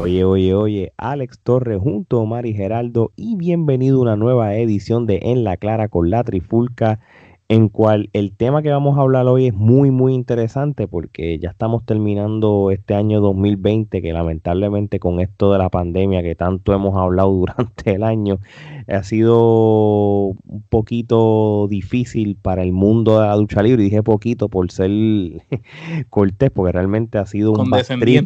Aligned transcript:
Oye, 0.00 0.22
oye, 0.22 0.54
oye, 0.54 0.92
Alex 0.96 1.40
Torres 1.40 1.80
junto 1.80 2.20
a 2.20 2.24
Mari 2.24 2.54
Geraldo 2.54 3.10
y 3.16 3.34
bienvenido 3.34 3.98
a 3.98 4.02
una 4.02 4.16
nueva 4.16 4.54
edición 4.54 5.06
de 5.06 5.18
En 5.24 5.42
la 5.42 5.56
Clara 5.56 5.88
con 5.88 6.08
la 6.08 6.22
Trifulca 6.22 7.00
en 7.50 7.70
cual 7.70 8.10
el 8.12 8.36
tema 8.36 8.60
que 8.62 8.70
vamos 8.70 8.98
a 8.98 9.00
hablar 9.00 9.26
hoy 9.26 9.46
es 9.46 9.54
muy, 9.54 9.90
muy 9.90 10.12
interesante 10.12 10.86
porque 10.86 11.38
ya 11.38 11.48
estamos 11.48 11.82
terminando 11.86 12.70
este 12.70 12.94
año 12.94 13.22
2020 13.22 14.02
que 14.02 14.12
lamentablemente 14.12 15.00
con 15.00 15.18
esto 15.20 15.50
de 15.52 15.58
la 15.58 15.70
pandemia 15.70 16.22
que 16.22 16.34
tanto 16.34 16.74
hemos 16.74 16.94
hablado 16.96 17.30
durante 17.32 17.94
el 17.94 18.02
año 18.02 18.38
ha 18.86 19.02
sido 19.02 20.28
un 20.28 20.64
poquito 20.68 21.66
difícil 21.68 22.36
para 22.36 22.62
el 22.62 22.72
mundo 22.72 23.20
de 23.20 23.26
la 23.26 23.36
lucha 23.36 23.62
libre. 23.62 23.82
Y 23.82 23.86
dije 23.86 24.02
poquito 24.02 24.50
por 24.50 24.70
ser 24.70 24.90
cortés 26.10 26.50
porque 26.50 26.72
realmente 26.72 27.16
ha 27.16 27.24
sido 27.24 27.52
un 27.52 27.70
bastriz, 27.70 28.24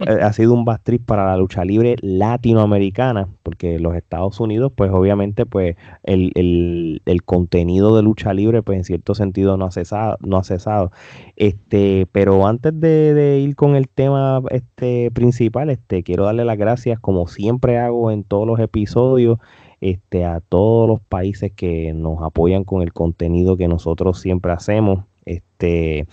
ha 0.00 0.32
sido 0.32 0.54
un 0.54 0.64
bastriz 0.64 1.00
para 1.04 1.26
la 1.26 1.36
lucha 1.36 1.64
libre 1.64 1.96
latinoamericana 2.00 3.28
porque 3.42 3.78
los 3.78 3.94
Estados 3.96 4.40
Unidos 4.40 4.72
pues 4.74 4.90
obviamente 4.92 5.44
pues 5.44 5.76
el, 6.04 6.32
el, 6.34 7.02
el 7.04 7.22
contenido 7.22 7.94
de 7.96 8.02
lucha 8.02 8.32
libre 8.32 8.61
pues 8.62 8.78
en 8.78 8.84
cierto 8.84 9.14
sentido 9.14 9.56
no 9.56 9.66
ha 9.66 9.70
cesado, 9.70 10.16
no 10.20 10.38
ha 10.38 10.44
cesado. 10.44 10.92
Este, 11.36 12.06
pero 12.12 12.46
antes 12.46 12.78
de, 12.78 13.40
ir 13.40 13.56
con 13.56 13.76
el 13.76 13.88
tema 13.88 14.42
este 14.50 15.10
principal, 15.10 15.70
este, 15.70 16.02
quiero 16.02 16.24
darle 16.24 16.44
las 16.44 16.58
gracias, 16.58 17.00
como 17.00 17.26
siempre 17.26 17.78
hago 17.78 18.10
en 18.10 18.24
todos 18.24 18.46
los 18.46 18.60
episodios, 18.60 19.38
este, 19.80 20.24
a 20.24 20.40
todos 20.40 20.88
los 20.88 21.00
países 21.00 21.52
que 21.52 21.92
nos 21.92 22.22
apoyan 22.22 22.64
con 22.64 22.82
el 22.82 22.92
contenido 22.92 23.56
que 23.56 23.68
nosotros 23.68 24.20
siempre 24.20 24.52
hacemos. 24.52 25.04
Este, 25.24 26.06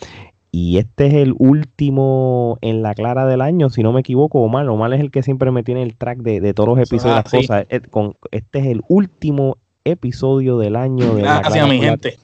y 0.52 0.78
este 0.80 1.08
es 1.08 1.14
el 1.14 1.36
último 1.38 2.58
en 2.62 2.82
la 2.82 2.96
clara 2.96 3.28
del 3.28 3.42
año, 3.42 3.70
si 3.70 3.84
no 3.84 3.92
me 3.92 4.00
equivoco, 4.00 4.40
Omar. 4.42 4.68
Omar 4.68 4.94
es 4.94 5.00
el 5.00 5.12
que 5.12 5.22
siempre 5.22 5.52
me 5.52 5.64
tiene 5.64 5.84
el 5.84 5.96
track 5.96 6.20
de, 6.20 6.54
todos 6.54 6.70
los 6.70 6.80
episodios. 6.80 7.18
las 7.18 7.32
cosas. 7.32 7.66
Eh, 7.70 7.82
este 8.32 8.60
es 8.60 8.66
el 8.66 8.82
último 8.88 9.58
episodio 9.84 10.58
del 10.58 10.76
año. 10.76 11.14
De 11.14 11.22
Gracias, 11.22 11.70
mi 11.70 11.80
gente. 11.80 12.18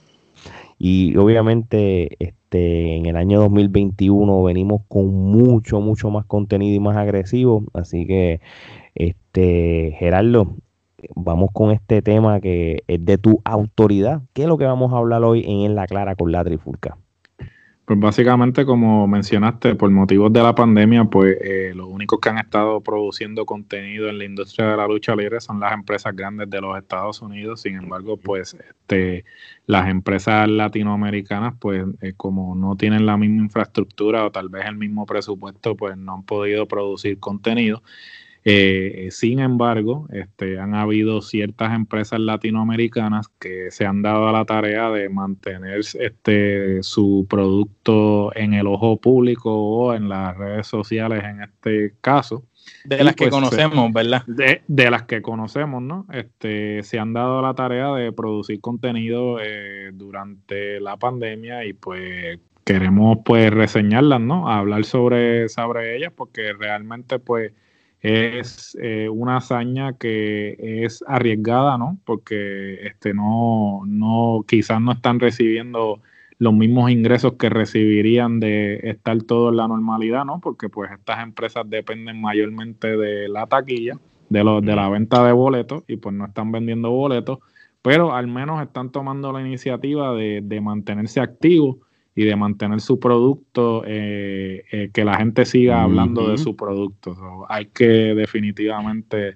Y 0.77 1.15
obviamente 1.17 2.15
este, 2.19 2.95
en 2.95 3.05
el 3.05 3.15
año 3.15 3.39
2021 3.39 4.43
venimos 4.43 4.81
con 4.87 5.13
mucho, 5.13 5.79
mucho 5.79 6.09
más 6.09 6.25
contenido 6.25 6.75
y 6.75 6.79
más 6.79 6.97
agresivo. 6.97 7.65
Así 7.73 8.05
que, 8.05 8.41
este, 8.95 9.95
Gerardo, 9.97 10.55
vamos 11.15 11.49
con 11.53 11.71
este 11.71 12.01
tema 12.01 12.39
que 12.41 12.83
es 12.87 13.05
de 13.05 13.17
tu 13.17 13.41
autoridad. 13.45 14.21
¿Qué 14.33 14.43
es 14.43 14.47
lo 14.47 14.57
que 14.57 14.65
vamos 14.65 14.93
a 14.93 14.97
hablar 14.97 15.23
hoy 15.23 15.43
en, 15.47 15.75
La 15.75 15.87
Clara 15.87 16.15
con 16.15 16.31
la 16.31 16.43
Trifulca? 16.43 16.97
Pues 17.86 18.00
básicamente, 18.00 18.66
como 18.66 19.08
mencionaste, 19.08 19.75
por 19.75 19.91
motivos 19.91 20.33
de 20.33 20.41
la 20.41 20.55
pandemia, 20.55 21.05
pues 21.05 21.38
eh, 21.39 21.72
los 21.75 21.88
únicos 21.88 22.19
que 22.19 22.30
han 22.30 22.39
estado 22.39 22.81
produciendo 22.81 23.45
contenido 23.45 24.09
en 24.09 24.17
la 24.17 24.25
industria 24.25 24.72
de 24.72 24.77
la 24.77 24.88
lucha 24.88 25.16
libre 25.16 25.39
son 25.39 25.59
las 25.59 25.72
empresas 25.72 26.16
grandes 26.16 26.50
de 26.50 26.61
los 26.61 26.75
Estados 26.80 27.22
Unidos. 27.22 27.61
Sin 27.61 27.75
embargo, 27.75 28.17
pues 28.17 28.55
este, 28.55 29.23
las 29.67 29.88
empresas 29.88 30.50
latinoamericanas, 30.50 31.53
pues 31.59 31.86
eh, 32.02 32.14
como 32.17 32.55
no 32.55 32.75
tienen 32.75 33.05
la 33.05 33.17
misma 33.17 33.44
infraestructura 33.44 34.25
o 34.25 34.31
tal 34.31 34.49
vez 34.49 34.66
el 34.66 34.77
mismo 34.77 35.05
presupuesto, 35.05 35.75
pues 35.75 35.95
no 35.95 36.16
han 36.16 36.23
podido 36.23 36.67
producir 36.67 37.20
contenido. 37.20 37.83
Eh, 38.47 39.07
sin 39.09 39.39
embargo, 39.39 40.07
este, 40.11 40.59
han 40.59 40.75
habido 40.75 41.23
ciertas 41.23 41.73
empresas 41.73 42.19
latinoamericanas 42.19 43.27
que 43.39 43.71
se 43.71 43.87
han 43.87 44.03
dado 44.03 44.27
a 44.27 44.31
la 44.31 44.45
tarea 44.45 44.91
de 44.91 45.09
mantener 45.09 45.79
este, 45.79 46.83
su 46.83 47.25
producto 47.27 48.36
en 48.36 48.53
el 48.53 48.67
ojo 48.67 48.97
público 48.97 49.52
o 49.52 49.95
en 49.95 50.09
las 50.09 50.37
redes 50.37 50.67
sociales 50.67 51.23
en 51.23 51.42
este 51.42 51.95
caso. 52.02 52.43
De 52.83 53.03
las 53.03 53.15
que 53.15 53.25
pues, 53.25 53.33
conocemos, 53.33 53.92
¿verdad? 53.92 54.23
De, 54.27 54.61
de, 54.67 54.91
las 54.91 55.03
que 55.03 55.23
conocemos, 55.23 55.81
¿no? 55.81 56.05
Este, 56.14 56.83
se 56.83 56.99
han 56.99 57.14
dado 57.14 57.39
a 57.39 57.41
la 57.41 57.55
tarea 57.55 57.93
de 57.93 58.11
producir 58.11 58.61
contenido 58.61 59.39
eh, 59.41 59.89
durante 59.91 60.80
la 60.80 60.97
pandemia 60.97 61.65
y 61.65 61.73
pues 61.73 62.37
queremos 62.64 63.20
pues 63.25 63.52
reseñarlas, 63.52 64.21
¿no? 64.21 64.49
Hablar 64.49 64.86
sobre, 64.86 65.49
sobre 65.49 65.97
ellas 65.97 66.14
porque 66.15 66.53
realmente 66.53 67.17
pues 67.17 67.52
es 68.05 68.77
eh, 68.80 69.10
una 69.10 69.38
hazaña 69.38 69.93
que 69.98 70.83
es 70.86 71.04
arriesgada, 71.08 71.76
¿no? 71.80 71.98
Porque 72.05 72.86
este 72.86 73.16
no, 73.16 73.82
no, 73.88 74.45
quizás 74.48 74.80
no 74.80 74.92
están 74.92 75.20
recibiendo 75.20 76.02
los 76.38 76.54
mismos 76.54 76.92
ingresos 76.92 77.33
que 77.33 77.49
recibirían 77.49 78.39
de 78.39 78.80
estar 78.83 79.23
todo 79.23 79.49
en 79.49 79.58
la 79.58 79.67
normalidad, 79.67 80.23
¿no? 80.23 80.39
Porque 80.39 80.70
pues 80.70 80.92
estas 80.92 81.23
empresas 81.23 81.67
dependen 81.67 82.21
mayormente 82.21 82.95
de 82.95 83.27
la 83.27 83.48
taquilla, 83.48 83.98
de, 84.30 84.44
los, 84.44 84.64
de 84.64 84.76
la 84.76 84.88
venta 84.89 85.26
de 85.26 85.32
boletos 85.32 85.83
y 85.88 85.98
pues 85.98 86.14
no 86.14 86.27
están 86.27 86.52
vendiendo 86.52 86.92
boletos, 86.92 87.39
pero 87.82 88.14
al 88.14 88.27
menos 88.27 88.61
están 88.61 88.92
tomando 88.92 89.32
la 89.32 89.42
iniciativa 89.42 90.14
de, 90.14 90.42
de 90.44 90.61
mantenerse 90.61 91.21
activos 91.21 91.77
y 92.15 92.23
de 92.23 92.36
mantener 92.37 92.80
su 92.80 92.99
producto, 92.99 93.83
eh, 93.86 94.64
eh, 94.71 94.89
que 94.93 95.03
la 95.03 95.17
gente 95.17 95.45
siga 95.45 95.83
hablando 95.83 96.30
de 96.30 96.37
su 96.37 96.55
producto. 96.55 97.45
hay 97.49 97.65
que 97.67 97.86
definitivamente 98.15 99.36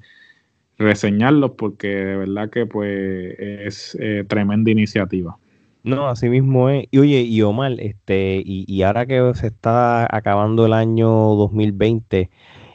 reseñarlos 0.78 1.52
porque 1.58 1.90
de 1.90 2.16
verdad 2.16 2.50
que 2.50 2.66
pues 2.66 3.36
es 3.38 3.98
eh, 4.00 4.24
tremenda 4.28 4.72
iniciativa. 4.72 5.38
No, 5.84 6.08
así 6.08 6.30
mismo 6.30 6.70
es. 6.70 6.88
Y 6.90 7.00
oye, 7.00 7.22
y 7.22 7.42
Omar, 7.42 7.74
este, 7.80 8.42
y, 8.46 8.64
y 8.68 8.84
ahora 8.84 9.06
que 9.06 9.32
se 9.36 9.48
está 9.48 10.08
acabando 10.16 10.66
el 10.66 10.74
año 10.74 11.10
2020, 11.10 12.30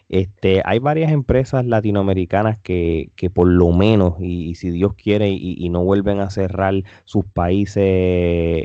este, 0.09 0.63
hay 0.65 0.79
varias 0.79 1.11
empresas 1.13 1.65
latinoamericanas 1.65 2.59
que, 2.59 3.11
que 3.17 3.31
por 3.31 3.49
lo 3.49 3.71
menos, 3.73 4.15
y, 4.21 4.55
si 4.55 4.71
Dios 4.71 4.95
quiere, 4.95 5.31
y, 5.31 5.69
no 5.71 5.83
vuelven 5.83 6.21
a 6.21 6.31
cerrar 6.31 6.75
sus 7.05 7.25
países 7.25 7.85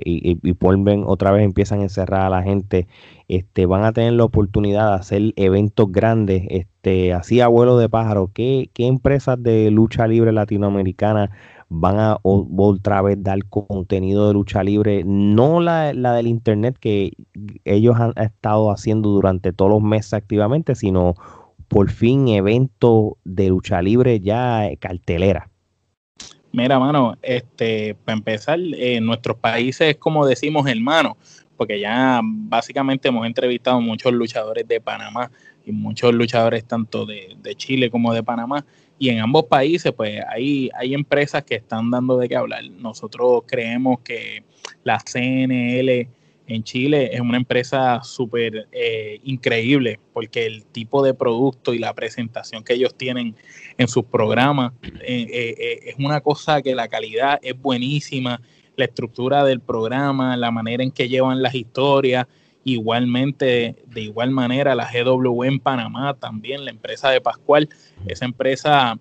y, 0.04 0.52
vuelven 0.60 1.04
otra 1.06 1.32
vez 1.32 1.44
empiezan 1.44 1.80
a 1.80 1.84
encerrar 1.84 2.22
a 2.22 2.30
la 2.30 2.44
gente, 2.44 2.88
este, 3.28 3.66
van 3.66 3.84
a 3.84 3.94
tener 3.94 4.14
la 4.14 4.26
oportunidad 4.26 4.90
de 4.90 4.96
hacer 4.96 5.34
eventos 5.38 5.92
grandes, 5.92 6.44
este, 6.50 7.14
así 7.14 7.42
a 7.42 7.48
vuelo 7.48 7.78
de 7.78 7.90
pájaro. 7.90 8.32
¿Qué, 8.34 8.70
qué 8.74 8.88
empresas 8.88 9.42
de 9.42 9.72
lucha 9.72 10.08
libre 10.08 10.32
latinoamericana 10.32 11.32
van 11.70 12.00
a 12.00 12.18
otra 12.24 13.02
vez 13.04 13.22
dar 13.22 13.46
contenido 13.46 14.28
de 14.28 14.34
lucha 14.34 14.64
libre, 14.64 15.04
no 15.06 15.60
la, 15.62 15.94
la, 15.94 16.14
del 16.14 16.28
internet 16.28 16.78
que 16.80 17.14
ellos 17.64 17.96
han 17.98 18.14
estado 18.18 18.72
haciendo 18.72 19.10
durante 19.10 19.54
todos 19.54 19.72
los 19.72 19.82
meses 19.82 20.14
activamente, 20.14 20.74
sino 20.74 21.14
por 21.68 21.92
fin 21.92 22.28
evento 22.28 23.18
de 23.24 23.50
lucha 23.50 23.82
libre 23.82 24.20
ya 24.20 24.68
cartelera. 24.80 25.50
Mira, 26.52 26.80
mano, 26.80 27.16
este, 27.22 27.96
para 28.04 28.18
empezar, 28.18 28.60
en 28.60 29.06
nuestros 29.06 29.38
países, 29.38 29.98
como 29.98 30.26
decimos, 30.26 30.68
hermano, 30.68 31.16
porque 31.56 31.80
ya 31.80 32.22
básicamente 32.24 33.10
hemos 33.10 33.28
entrevistado 33.28 33.80
muchos 33.80 34.12
luchadores 34.12 34.68
de 34.68 34.82
Panamá 34.82 35.30
y 35.64 35.72
muchos 35.72 36.12
luchadores 36.16 36.66
tanto 36.66 37.06
de, 37.06 37.38
de 37.44 37.54
Chile 37.54 37.92
como 37.92 38.12
de 38.14 38.24
Panamá 38.24 38.66
y 39.00 39.10
en 39.10 39.20
ambos 39.20 39.46
países, 39.46 39.94
pues 39.94 40.22
hay, 40.28 40.70
hay 40.76 40.94
empresas 40.94 41.44
que 41.46 41.56
están 41.56 41.90
dando 41.90 42.18
de 42.18 42.28
qué 42.28 42.36
hablar. 42.36 42.64
Nosotros 42.70 43.44
creemos 43.48 44.02
que 44.02 44.44
la 44.84 45.00
CNL 45.00 46.10
en 46.48 46.64
Chile 46.64 47.12
es 47.14 47.22
una 47.22 47.38
empresa 47.38 48.02
súper 48.04 48.68
eh, 48.72 49.20
increíble 49.24 50.00
porque 50.14 50.46
el 50.46 50.66
tipo 50.66 51.04
de 51.04 51.14
producto 51.14 51.74
y 51.74 51.80
la 51.80 51.94
presentación 51.94 52.64
que 52.64 52.74
ellos 52.74 52.96
tienen 52.96 53.36
en 53.78 53.88
sus 53.88 54.04
programas 54.04 54.74
eh, 55.02 55.28
eh, 55.32 55.80
es 55.86 55.96
una 55.98 56.22
cosa 56.22 56.62
que 56.62 56.76
la 56.76 56.88
calidad 56.88 57.40
es 57.42 57.60
buenísima, 57.60 58.42
la 58.76 58.86
estructura 58.86 59.46
del 59.46 59.62
programa, 59.62 60.36
la 60.38 60.52
manera 60.52 60.84
en 60.84 60.92
que 60.92 61.08
llevan 61.08 61.42
las 61.42 61.54
historias, 61.54 62.26
Igualmente, 62.64 63.76
de 63.88 64.02
igual 64.02 64.32
manera, 64.32 64.76
la 64.76 64.90
GW 64.92 65.44
en 65.44 65.60
Panamá 65.60 66.14
también, 66.14 66.66
la 66.66 66.72
empresa 66.72 67.10
de 67.10 67.22
Pascual, 67.22 67.70
esa 68.06 68.26
empresa 68.26 68.98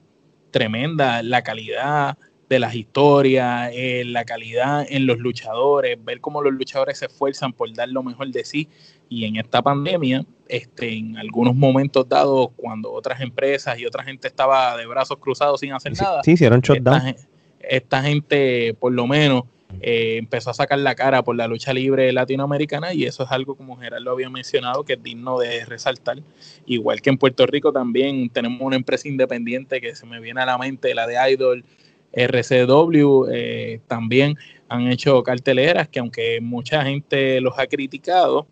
tremenda, 0.50 1.22
la 1.22 1.43
calidad 1.43 2.16
de 2.49 2.58
las 2.58 2.75
historias, 2.75 3.70
eh, 3.75 4.05
la 4.06 4.25
calidad 4.25 4.87
en 4.88 5.06
los 5.06 5.19
luchadores, 5.19 6.02
ver 6.02 6.20
cómo 6.20 6.40
los 6.40 6.52
luchadores 6.52 6.99
se 6.99 7.06
esfuerzan 7.06 7.52
por 7.52 7.72
dar 7.75 7.88
lo 7.88 8.02
mejor 8.02 8.28
de 8.28 8.44
sí. 8.44 8.69
Y 9.08 9.25
en 9.25 9.37
esta 9.37 9.61
pandemia, 9.61 10.25
este, 10.49 10.96
en 10.96 11.19
algunos 11.19 11.54
momentos 11.54 12.08
dados, 12.08 12.49
cuando 12.56 12.93
otras 12.93 13.20
empresas 13.20 13.78
y 13.78 13.87
otra 13.87 14.02
gente 14.02 14.28
estaba 14.28 14.76
de 14.76 14.87
brazos 14.87 15.19
cruzados 15.19 15.61
sin 15.61 15.72
hacer 15.72 15.93
nada, 16.00 16.22
sí, 16.22 16.32
hicieron 16.32 16.61
shutdown. 16.61 17.14
esta 17.61 18.02
gente, 18.02 18.75
por 18.75 18.93
lo 18.93 19.06
menos, 19.06 19.44
eh, 19.81 20.17
empezó 20.19 20.50
a 20.50 20.55
sacar 20.55 20.79
la 20.79 20.94
cara 20.94 21.23
por 21.23 21.37
la 21.37 21.47
lucha 21.47 21.73
libre 21.73 22.12
latinoamericana 22.12 22.94
y 22.94 23.05
eso 23.05 23.25
es 23.25 23.31
algo 23.31 23.55
como 23.55 23.76
Gerardo 23.76 24.11
había 24.11 24.31
mencionado 24.31 24.85
que 24.85 24.94
es 24.94 25.03
digno 25.03 25.38
de 25.38 25.65
resaltar. 25.65 26.19
Igual 26.67 27.00
que 27.00 27.11
en 27.11 27.19
Puerto 27.19 27.47
Rico 27.47 27.73
también 27.73 28.31
tenemos 28.31 28.61
una 28.61 28.76
empresa 28.76 29.09
independiente 29.09 29.81
que 29.81 29.94
se 29.94 30.06
me 30.06 30.20
viene 30.20 30.41
a 30.41 30.47
la 30.47 30.59
mente, 30.59 30.94
la 30.94 31.06
de 31.06 31.17
Idol, 31.32 31.65
RCW, 32.12 33.26
eh, 33.31 33.81
también 33.87 34.37
han 34.69 34.88
hecho 34.88 35.23
carteleras 35.23 35.88
que 35.88 36.00
aunque 36.00 36.41
mucha 36.41 36.82
gente 36.85 37.41
los 37.41 37.59
ha 37.59 37.67
criticado, 37.67 38.47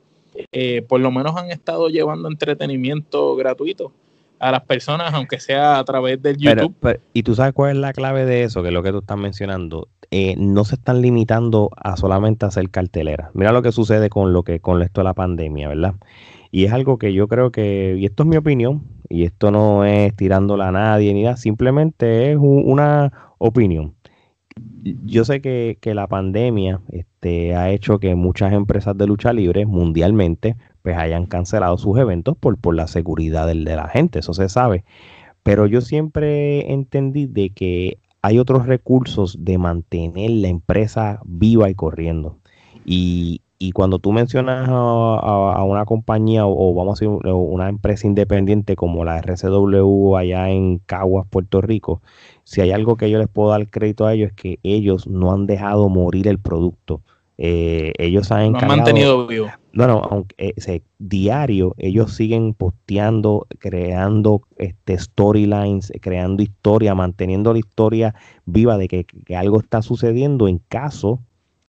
eh, 0.52 0.82
por 0.82 1.00
lo 1.00 1.10
menos 1.10 1.36
han 1.36 1.50
estado 1.50 1.88
llevando 1.88 2.28
entretenimiento 2.28 3.34
gratuito 3.36 3.92
a 4.38 4.50
las 4.50 4.64
personas, 4.64 5.14
aunque 5.14 5.40
sea 5.40 5.78
a 5.78 5.84
través 5.84 6.20
del 6.22 6.36
YouTube. 6.36 7.00
y 7.12 7.22
tú 7.22 7.34
sabes 7.34 7.52
cuál 7.52 7.72
es 7.72 7.76
la 7.78 7.92
clave 7.92 8.24
de 8.24 8.44
eso, 8.44 8.62
que 8.62 8.68
es 8.68 8.74
lo 8.74 8.82
que 8.82 8.92
tú 8.92 8.98
estás 8.98 9.18
mencionando. 9.18 9.88
Eh, 10.10 10.34
no 10.38 10.64
se 10.64 10.76
están 10.76 11.02
limitando 11.02 11.70
a 11.76 11.96
solamente 11.96 12.46
hacer 12.46 12.70
cartelera. 12.70 13.30
Mira 13.34 13.52
lo 13.52 13.62
que 13.62 13.72
sucede 13.72 14.08
con 14.08 14.32
lo 14.32 14.44
que 14.44 14.60
con 14.60 14.80
esto 14.82 15.00
de 15.00 15.04
la 15.04 15.14
pandemia, 15.14 15.68
¿verdad? 15.68 15.94
Y 16.50 16.64
es 16.64 16.72
algo 16.72 16.98
que 16.98 17.12
yo 17.12 17.28
creo 17.28 17.50
que, 17.50 17.96
y 17.98 18.04
esto 18.06 18.22
es 18.22 18.28
mi 18.28 18.36
opinión, 18.36 18.84
y 19.08 19.24
esto 19.24 19.50
no 19.50 19.84
es 19.84 20.14
tirándola 20.14 20.68
a 20.68 20.72
nadie 20.72 21.12
ni 21.12 21.22
nada, 21.22 21.36
simplemente 21.36 22.32
es 22.32 22.38
una 22.40 23.34
opinión. 23.38 23.94
Yo 25.04 25.24
sé 25.24 25.40
que, 25.40 25.76
que 25.80 25.94
la 25.94 26.06
pandemia 26.06 26.80
este, 26.90 27.54
ha 27.56 27.70
hecho 27.70 27.98
que 27.98 28.14
muchas 28.14 28.52
empresas 28.52 28.96
de 28.96 29.06
lucha 29.06 29.32
libre 29.32 29.66
mundialmente 29.66 30.56
pues 30.86 30.98
hayan 30.98 31.26
cancelado 31.26 31.76
sus 31.78 31.98
eventos 31.98 32.36
por, 32.36 32.58
por 32.58 32.76
la 32.76 32.86
seguridad 32.86 33.48
de 33.48 33.56
la 33.56 33.88
gente, 33.88 34.20
eso 34.20 34.32
se 34.34 34.48
sabe. 34.48 34.84
Pero 35.42 35.66
yo 35.66 35.80
siempre 35.80 36.72
entendí 36.72 37.26
de 37.26 37.50
que 37.50 37.98
hay 38.22 38.38
otros 38.38 38.66
recursos 38.66 39.36
de 39.40 39.58
mantener 39.58 40.30
la 40.30 40.46
empresa 40.46 41.18
viva 41.24 41.68
y 41.70 41.74
corriendo. 41.74 42.38
Y, 42.84 43.42
cuando 43.74 43.98
tú 43.98 44.12
mencionas 44.12 44.68
a, 44.70 45.64
una 45.64 45.84
compañía 45.86 46.46
o, 46.46 46.72
vamos 46.72 47.02
a 47.02 47.04
decir 47.04 47.32
una 47.32 47.68
empresa 47.68 48.06
independiente 48.06 48.76
como 48.76 49.04
la 49.04 49.18
RCW 49.18 50.14
allá 50.14 50.50
en 50.50 50.78
Caguas, 50.86 51.26
Puerto 51.28 51.62
Rico, 51.62 52.00
si 52.44 52.60
hay 52.60 52.70
algo 52.70 52.94
que 52.94 53.10
yo 53.10 53.18
les 53.18 53.26
puedo 53.26 53.50
dar 53.50 53.68
crédito 53.68 54.06
a 54.06 54.14
ellos 54.14 54.28
es 54.28 54.36
que 54.36 54.60
ellos 54.62 55.08
no 55.08 55.32
han 55.32 55.46
dejado 55.46 55.88
morir 55.88 56.28
el 56.28 56.38
producto. 56.38 57.00
Eh, 57.38 57.92
ellos 57.98 58.30
han, 58.30 58.52
mantenido 58.52 59.26
vivo. 59.26 59.48
Bueno, 59.76 60.00
aunque 60.10 60.54
eh, 60.56 60.80
diario 60.98 61.74
ellos 61.76 62.14
siguen 62.14 62.54
posteando, 62.54 63.46
creando 63.58 64.40
este 64.56 64.96
storylines, 64.96 65.92
creando 66.00 66.42
historia, 66.42 66.94
manteniendo 66.94 67.52
la 67.52 67.58
historia 67.58 68.14
viva 68.46 68.78
de 68.78 68.88
que, 68.88 69.06
algo 69.36 69.60
está 69.60 69.82
sucediendo 69.82 70.48
en 70.48 70.62
caso 70.70 71.20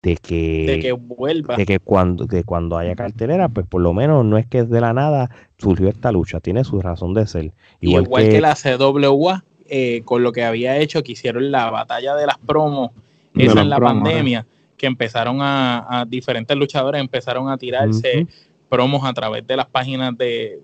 de 0.04 0.18
que, 0.18 0.66
de 0.68 0.80
que 0.82 0.92
vuelva. 0.92 1.56
De 1.56 1.66
que 1.66 1.80
cuando, 1.80 2.26
de 2.28 2.44
cuando 2.44 2.78
haya 2.78 2.96
cartelera, 2.96 3.50
pues 3.50 3.66
por 3.66 3.82
lo 3.82 3.92
menos 3.92 4.24
no 4.24 4.38
es 4.38 4.46
que 4.46 4.64
de 4.66 4.82
la 4.82 4.94
nada 4.94 5.32
surgió 5.58 5.90
esta 5.90 6.12
lucha, 6.12 6.40
tiene 6.40 6.64
su 6.64 6.80
razón 6.80 7.16
de 7.16 7.26
ser. 7.26 7.54
Igual, 7.82 8.30
que, 8.30 8.40
la 8.40 8.54
CWA, 8.54 9.44
eh, 9.68 10.04
con 10.06 10.22
lo 10.22 10.32
que 10.32 10.44
había 10.44 10.78
hecho, 10.78 11.04
que 11.04 11.14
hicieron 11.14 11.50
la 11.50 11.72
batalla 11.72 12.14
de 12.14 12.28
las 12.28 12.38
promos, 12.38 12.92
esa 13.34 13.62
en 13.62 13.70
la 13.72 13.80
pandemia 13.80 14.46
que 14.78 14.88
empezaron 14.88 15.38
a, 15.42 16.06
diferentes 16.08 16.56
luchadores 16.56 17.02
empezaron 17.02 17.50
a 17.50 17.58
tirarse 17.58 18.28
promos 18.70 19.04
a 19.06 19.14
través 19.14 19.46
de 19.48 19.56
las 19.56 19.68
páginas 19.68 20.18
de, 20.18 20.60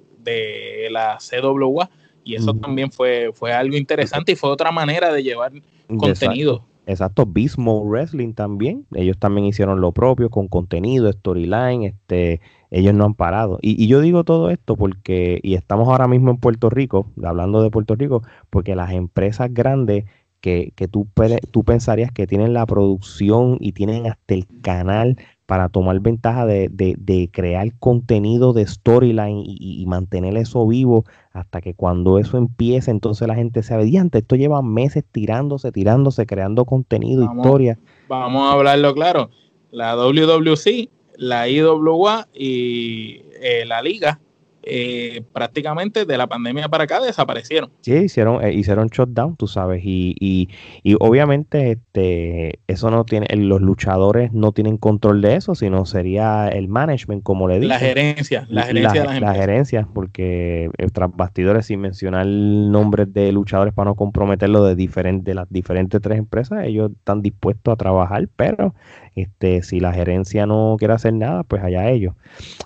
la 0.89 1.17
CWA 1.17 1.89
y 2.23 2.35
eso 2.35 2.53
también 2.53 2.91
fue, 2.91 3.31
fue 3.33 3.51
algo 3.53 3.75
interesante 3.75 4.33
y 4.33 4.35
fue 4.35 4.49
otra 4.49 4.71
manera 4.71 5.11
de 5.11 5.23
llevar 5.23 5.51
contenido. 5.97 6.63
Exacto, 6.87 7.25
Beast 7.25 7.57
Wrestling 7.57 8.33
también, 8.33 8.85
ellos 8.95 9.17
también 9.17 9.45
hicieron 9.45 9.81
lo 9.81 9.91
propio 9.91 10.29
con 10.29 10.47
contenido, 10.47 11.11
storyline, 11.11 11.83
este, 11.83 12.41
ellos 12.71 12.93
no 12.93 13.05
han 13.05 13.13
parado. 13.13 13.59
Y, 13.61 13.81
y, 13.81 13.87
yo 13.87 14.01
digo 14.01 14.23
todo 14.23 14.49
esto 14.49 14.75
porque, 14.75 15.39
y 15.43 15.53
estamos 15.53 15.87
ahora 15.87 16.07
mismo 16.07 16.31
en 16.31 16.37
Puerto 16.37 16.69
Rico, 16.69 17.05
hablando 17.23 17.61
de 17.61 17.69
Puerto 17.69 17.95
Rico, 17.95 18.23
porque 18.49 18.75
las 18.75 18.91
empresas 18.91 19.53
grandes 19.53 20.05
que, 20.41 20.73
que 20.75 20.87
tú, 20.87 21.07
tú 21.51 21.63
pensarías 21.63 22.11
que 22.11 22.27
tienen 22.27 22.53
la 22.53 22.65
producción 22.65 23.57
y 23.59 23.71
tienen 23.71 24.07
hasta 24.07 24.33
el 24.33 24.45
canal 24.61 25.17
para 25.45 25.67
tomar 25.69 25.99
ventaja 25.99 26.45
de, 26.45 26.69
de, 26.69 27.29
crear 27.29 27.73
contenido 27.77 28.53
de 28.53 28.65
storyline 28.65 29.43
y, 29.45 29.85
mantener 29.85 30.37
eso 30.37 30.65
vivo 30.65 31.03
hasta 31.33 31.59
que 31.59 31.73
cuando 31.73 32.19
eso 32.19 32.37
empiece, 32.37 32.89
entonces 32.89 33.27
la 33.27 33.35
gente 33.35 33.61
se 33.61 33.77
diante, 33.83 34.19
esto 34.19 34.37
lleva 34.37 34.61
meses 34.61 35.03
tirándose, 35.11 35.73
tirándose, 35.73 36.25
creando 36.25 36.63
contenido, 36.63 37.29
historia. 37.35 37.77
Vamos 38.07 38.49
a 38.49 38.53
hablarlo 38.53 38.93
claro. 38.93 39.29
La 39.71 39.95
WWC, 39.97 40.89
la 41.17 41.49
IWA 41.49 42.27
y 42.33 43.21
eh, 43.41 43.65
la 43.65 43.81
liga 43.81 44.21
eh, 44.63 45.23
prácticamente 45.33 46.05
de 46.05 46.17
la 46.17 46.27
pandemia 46.27 46.69
para 46.69 46.83
acá 46.83 46.99
desaparecieron. 46.99 47.71
Sí, 47.81 47.93
hicieron, 47.93 48.43
eh, 48.43 48.53
hicieron 48.53 48.87
shutdown, 48.89 49.35
tú 49.35 49.47
sabes, 49.47 49.81
y, 49.83 50.15
y, 50.19 50.49
y, 50.83 50.95
obviamente 50.99 51.71
este, 51.71 52.59
eso 52.67 52.91
no 52.91 53.03
tiene, 53.05 53.27
los 53.35 53.61
luchadores 53.61 54.33
no 54.33 54.51
tienen 54.51 54.77
control 54.77 55.21
de 55.21 55.35
eso, 55.35 55.55
sino 55.55 55.85
sería 55.85 56.47
el 56.49 56.67
management, 56.67 57.23
como 57.23 57.47
le 57.47 57.55
dije. 57.55 57.67
La 57.67 57.79
gerencia, 57.79 58.45
la 58.49 58.63
gerencia 58.63 59.03
la, 59.03 59.13
de 59.13 59.19
las 59.19 59.35
gerencia, 59.35 59.87
porque 59.93 60.69
eh, 60.77 60.87
tras 60.93 61.15
bastidores, 61.15 61.65
sin 61.65 61.81
mencionar 61.81 62.25
nombres 62.27 63.11
de 63.13 63.31
luchadores 63.31 63.73
para 63.73 63.91
no 63.91 63.95
comprometerlo 63.95 64.63
de, 64.63 64.75
diferentes 64.75 65.25
de 65.25 65.33
las 65.33 65.49
diferentes 65.49 66.01
tres 66.01 66.17
empresas, 66.17 66.65
ellos 66.65 66.91
están 66.91 67.21
dispuestos 67.21 67.73
a 67.73 67.75
trabajar, 67.77 68.27
pero 68.35 68.73
este, 69.15 69.61
si 69.61 69.79
la 69.79 69.91
gerencia 69.91 70.45
no 70.45 70.75
quiere 70.79 70.93
hacer 70.93 71.13
nada, 71.13 71.43
pues 71.43 71.61
allá 71.61 71.89
ellos. 71.89 72.13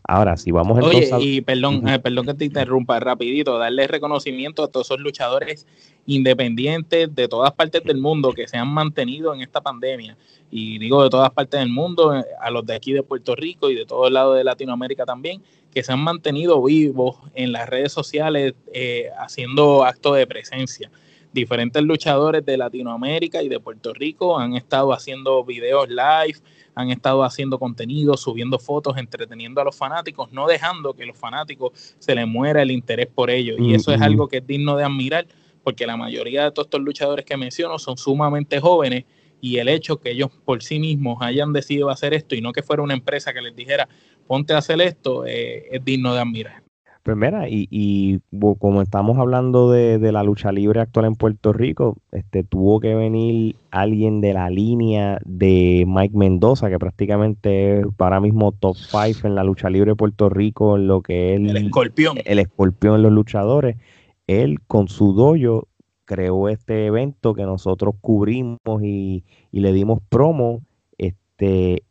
Ahora, 0.04 0.38
si 0.38 0.52
vamos 0.52 0.78
entonces... 0.78 1.12
Oye, 1.12 1.26
y 1.26 1.42
perdón, 1.42 1.88
eh, 1.88 2.00
perdón 2.00 2.28
que 2.28 2.34
te 2.36 2.46
interrumpa 2.46 3.00
rapidito, 3.00 3.58
darle 3.58 3.88
reconocimiento 3.88 4.64
a 4.64 4.68
todos 4.68 4.88
esos 4.88 5.00
luchadores 5.00 5.66
independientes 6.06 7.14
de 7.16 7.28
todas 7.28 7.52
partes 7.54 7.84
del 7.84 7.98
mundo 7.98 8.32
que 8.32 8.48
se 8.48 8.58
han 8.58 8.68
mantenido 8.68 9.34
en 9.34 9.42
esta 9.42 9.62
pandemia. 9.62 10.18
Y 10.52 10.78
digo 10.78 11.04
de 11.04 11.10
todas 11.10 11.32
partes 11.32 11.60
del 11.60 11.70
mundo, 11.70 12.16
eh, 12.16 12.24
a 12.40 12.52
los 12.52 12.66
de 12.66 12.76
aquí 12.76 12.94
de 12.94 13.02
Puerto 13.02 13.36
Rico 13.36 13.72
y 13.72 13.76
de 13.76 13.86
todo 13.86 14.08
el 14.08 14.14
lado 14.14 14.36
de 14.36 14.44
Latinoamérica 14.44 15.06
también, 15.06 15.42
que 15.74 15.84
se 15.84 15.92
han 15.92 16.00
mantenido 16.00 16.64
vivos 16.64 17.18
en 17.34 17.52
las 17.52 17.68
redes 17.68 17.92
sociales 17.92 18.54
eh, 18.72 19.10
haciendo 19.18 19.84
actos 19.84 20.16
de 20.16 20.28
presencia 20.28 20.92
diferentes 21.36 21.84
luchadores 21.84 22.44
de 22.44 22.58
Latinoamérica 22.58 23.44
y 23.44 23.50
de 23.50 23.60
Puerto 23.60 23.94
Rico 23.94 24.40
han 24.40 24.56
estado 24.56 24.94
haciendo 24.94 25.44
videos 25.44 25.90
live, 25.90 26.40
han 26.74 26.90
estado 26.90 27.24
haciendo 27.24 27.60
contenido, 27.60 28.18
subiendo 28.18 28.58
fotos, 28.58 28.98
entreteniendo 28.98 29.62
a 29.62 29.66
los 29.66 29.76
fanáticos, 29.76 30.32
no 30.32 30.48
dejando 30.48 30.94
que 30.94 31.06
los 31.06 31.18
fanáticos 31.18 31.96
se 32.00 32.16
les 32.16 32.28
muera 32.28 32.64
el 32.64 32.72
interés 32.72 33.08
por 33.08 33.30
ellos. 33.30 33.58
Y 33.60 33.76
eso 33.76 33.94
es 33.94 34.02
algo 34.02 34.28
que 34.28 34.38
es 34.38 34.48
digno 34.48 34.78
de 34.78 34.86
admirar, 34.86 35.28
porque 35.64 35.86
la 35.86 35.98
mayoría 35.98 36.46
de 36.46 36.52
todos 36.52 36.68
estos 36.68 36.82
luchadores 36.82 37.26
que 37.26 37.38
menciono 37.38 37.78
son 37.78 37.98
sumamente 37.98 38.60
jóvenes 38.60 39.04
y 39.42 39.58
el 39.58 39.68
hecho 39.68 40.00
que 40.00 40.12
ellos 40.12 40.30
por 40.46 40.64
sí 40.64 40.80
mismos 40.80 41.18
hayan 41.22 41.54
decidido 41.54 41.90
hacer 41.90 42.14
esto 42.14 42.34
y 42.34 42.42
no 42.42 42.54
que 42.54 42.64
fuera 42.64 42.82
una 42.82 42.94
empresa 42.94 43.34
que 43.34 43.42
les 43.42 43.56
dijera 43.56 43.88
ponte 44.26 44.54
a 44.54 44.58
hacer 44.58 44.82
esto, 44.82 45.26
eh, 45.26 45.68
es 45.72 45.84
digno 45.84 46.14
de 46.14 46.22
admirar. 46.22 46.65
Pues 47.06 47.16
mira, 47.18 47.48
y, 47.48 47.68
y 47.70 48.20
como 48.58 48.82
estamos 48.82 49.20
hablando 49.20 49.70
de, 49.70 50.00
la 50.12 50.24
lucha 50.24 50.52
libre 50.52 50.80
actual 50.80 51.06
en 51.06 51.14
Puerto 51.14 51.54
Rico, 51.54 51.98
este 52.12 52.44
tuvo 52.44 52.80
que 52.80 52.96
venir 52.96 53.58
alguien 53.70 54.22
de 54.22 54.34
la 54.34 54.50
línea 54.50 55.20
de 55.24 55.86
Mike 55.88 56.18
Mendoza, 56.18 56.68
que 56.68 56.80
prácticamente 56.80 57.82
es 57.82 57.86
ahora 58.00 58.20
mismo 58.20 58.54
top 58.54 58.76
5 58.76 59.28
en 59.28 59.36
la 59.36 59.44
lucha 59.44 59.70
libre 59.70 59.92
de 59.92 59.96
Puerto 59.96 60.30
Rico, 60.30 60.78
en 60.78 60.88
lo 60.88 61.04
que 61.04 61.36
es 61.36 61.42
el, 61.42 61.56
escorpión. 61.58 62.18
El 62.26 62.40
escorpión 62.40 62.96
en 62.96 63.04
los 63.04 63.12
luchadores. 63.12 63.78
Él 64.26 64.62
con 64.66 64.88
su 64.88 65.14
dojo 65.14 65.68
creó 66.06 66.50
este 66.50 66.88
evento 66.88 67.36
que 67.36 67.44
nosotros 67.44 67.94
cubrimos 68.02 68.82
y, 68.82 69.24
y 69.52 69.60
le 69.60 69.74
dimos 69.74 70.00
promo 70.10 70.64
este 70.98 71.84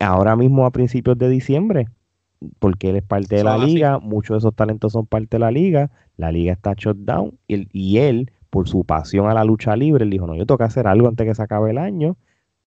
ahora 0.00 0.34
mismo 0.34 0.66
a 0.66 0.72
principios 0.72 1.16
de 1.18 1.28
diciembre 1.28 1.86
porque 2.58 2.90
él 2.90 2.96
es 2.96 3.02
parte 3.02 3.36
de 3.36 3.44
la 3.44 3.58
liga, 3.58 3.98
muchos 3.98 4.34
de 4.34 4.38
esos 4.38 4.54
talentos 4.54 4.92
son 4.92 5.06
parte 5.06 5.36
de 5.36 5.38
la 5.40 5.50
liga, 5.50 5.90
la 6.16 6.32
liga 6.32 6.52
está 6.52 6.74
shut 6.74 6.96
down 6.96 7.38
y, 7.46 7.68
y, 7.72 7.98
él, 7.98 8.30
por 8.50 8.68
su 8.68 8.84
pasión 8.84 9.28
a 9.28 9.34
la 9.34 9.44
lucha 9.44 9.76
libre, 9.76 10.04
él 10.04 10.10
dijo, 10.10 10.26
no, 10.26 10.34
yo 10.34 10.46
tengo 10.46 10.58
que 10.58 10.64
hacer 10.64 10.86
algo 10.86 11.08
antes 11.08 11.26
que 11.26 11.34
se 11.34 11.42
acabe 11.42 11.70
el 11.70 11.78
año 11.78 12.16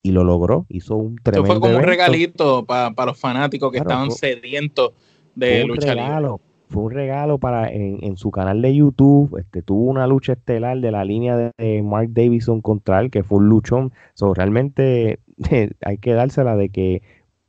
y 0.02 0.12
lo 0.12 0.24
logró, 0.26 0.66
hizo 0.68 0.98
un 0.98 1.16
tremendo 1.16 1.46
Eso 1.46 1.60
fue 1.60 1.70
como 1.70 1.78
un 1.80 1.84
regalito 1.84 2.66
para 2.66 3.06
los 3.06 3.18
fanáticos 3.18 3.72
que 3.72 3.78
estaban 3.78 4.12
sedientos 4.12 4.92
de 5.34 5.66
lucha 5.66 5.96
libre. 5.96 6.38
Fue 6.68 6.84
un 6.84 6.92
regalo 6.92 7.38
para 7.38 7.70
en, 7.72 8.18
su 8.18 8.32
canal 8.32 8.62
de 8.62 8.76
YouTube, 8.76 9.38
este, 9.38 9.62
tuvo 9.62 9.84
una 9.84 10.08
lucha 10.08 10.34
estelar 10.34 10.80
de 10.80 10.92
la 10.92 11.06
línea 11.06 11.38
de, 11.38 11.84
Mark 11.84 12.10
Davison 12.12 12.62
contra 12.62 13.00
él, 13.00 13.12
que 13.12 13.24
fue 13.24 13.38
un 13.38 13.48
luchón. 13.48 13.94
So, 14.16 14.34
realmente 14.34 15.20
hay 15.86 15.98
que 16.00 16.14
dársela 16.14 16.56
de 16.56 16.70
que 16.70 17.04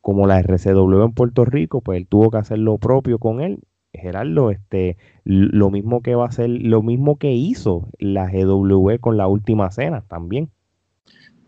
como 0.04 0.26
la 0.26 0.38
RCW 0.38 1.02
en 1.02 1.14
Puerto 1.14 1.46
Rico, 1.46 1.80
pues 1.80 1.96
él 1.96 2.06
tuvo 2.06 2.30
que 2.30 2.37
hacer 2.37 2.58
lo 2.58 2.76
propio 2.76 3.18
con 3.18 3.40
él. 3.40 3.61
Gerardo, 3.90 4.50
este, 4.50 4.99
lo 5.25 5.70
mismo 5.70 6.02
que 6.02 6.14
va 6.14 6.26
a 6.26 6.28
hacer, 6.28 6.50
lo 6.50 6.82
mismo 6.82 7.16
que 7.16 7.32
hizo 7.32 7.88
la 7.99 8.30
GW 8.30 8.99
con 9.00 9.16
la 9.16 9.28
última 9.28 9.70
cena 9.70 10.02
también. 10.02 10.50